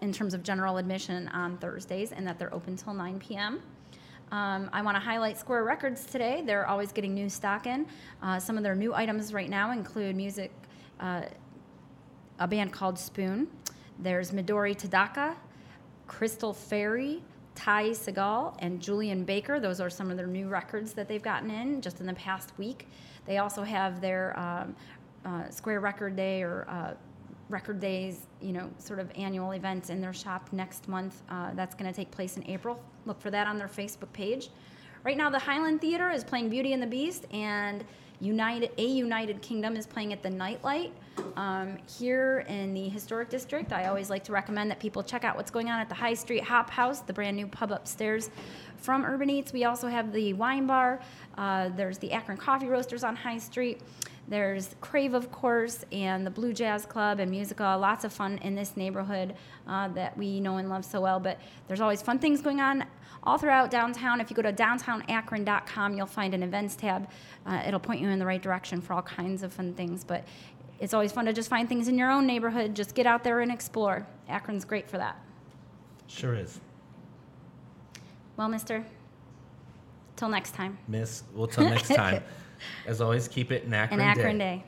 [0.00, 3.60] in terms of general admission on Thursdays, and that they're open till 9 p.m.
[4.30, 6.42] Um, I want to highlight Square Records today.
[6.44, 7.86] They're always getting new stock in.
[8.22, 10.52] Uh, some of their new items right now include music,
[11.00, 11.22] uh,
[12.38, 13.48] a band called Spoon.
[13.98, 15.34] There's Midori Takada,
[16.06, 17.22] Crystal Fairy,
[17.58, 19.58] Ty Segall, and Julien Baker.
[19.58, 22.52] Those are some of their new records that they've gotten in just in the past
[22.56, 22.86] week.
[23.26, 24.76] They also have their um,
[25.24, 26.94] uh, Square Record Day or uh,
[27.48, 31.22] Record Days, you know, sort of annual events in their shop next month.
[31.28, 32.80] Uh, that's going to take place in April.
[33.06, 34.50] Look for that on their Facebook page.
[35.02, 37.84] Right now, the Highland Theater is playing Beauty and the Beast, and
[38.20, 40.92] United A United Kingdom is playing at the Nightlight
[41.36, 43.72] um, here in the Historic District.
[43.72, 46.14] I always like to recommend that people check out what's going on at the High
[46.14, 48.30] Street Hop House, the brand new pub upstairs
[48.76, 49.52] from Urban Eats.
[49.52, 51.00] We also have the wine bar.
[51.36, 53.80] Uh, there's the Akron Coffee Roasters on High Street.
[54.26, 57.76] There's Crave, of course, and the Blue Jazz Club and Musica.
[57.80, 59.34] Lots of fun in this neighborhood
[59.66, 61.18] uh, that we know and love so well.
[61.18, 62.84] But there's always fun things going on
[63.22, 64.20] all throughout downtown.
[64.20, 67.08] If you go to downtownak.com, you'll find an events tab.
[67.46, 70.04] Uh, it'll point you in the right direction for all kinds of fun things.
[70.04, 70.24] But
[70.80, 72.74] it's always fun to just find things in your own neighborhood.
[72.74, 74.06] Just get out there and explore.
[74.28, 75.16] Akron's great for that.
[76.06, 76.60] Sure is.
[78.36, 78.84] Well, mister,
[80.16, 80.78] till next time.
[80.86, 82.22] Miss, well, till next time.
[82.86, 84.56] As always, keep it an Akron, An Akron day.
[84.56, 84.64] day.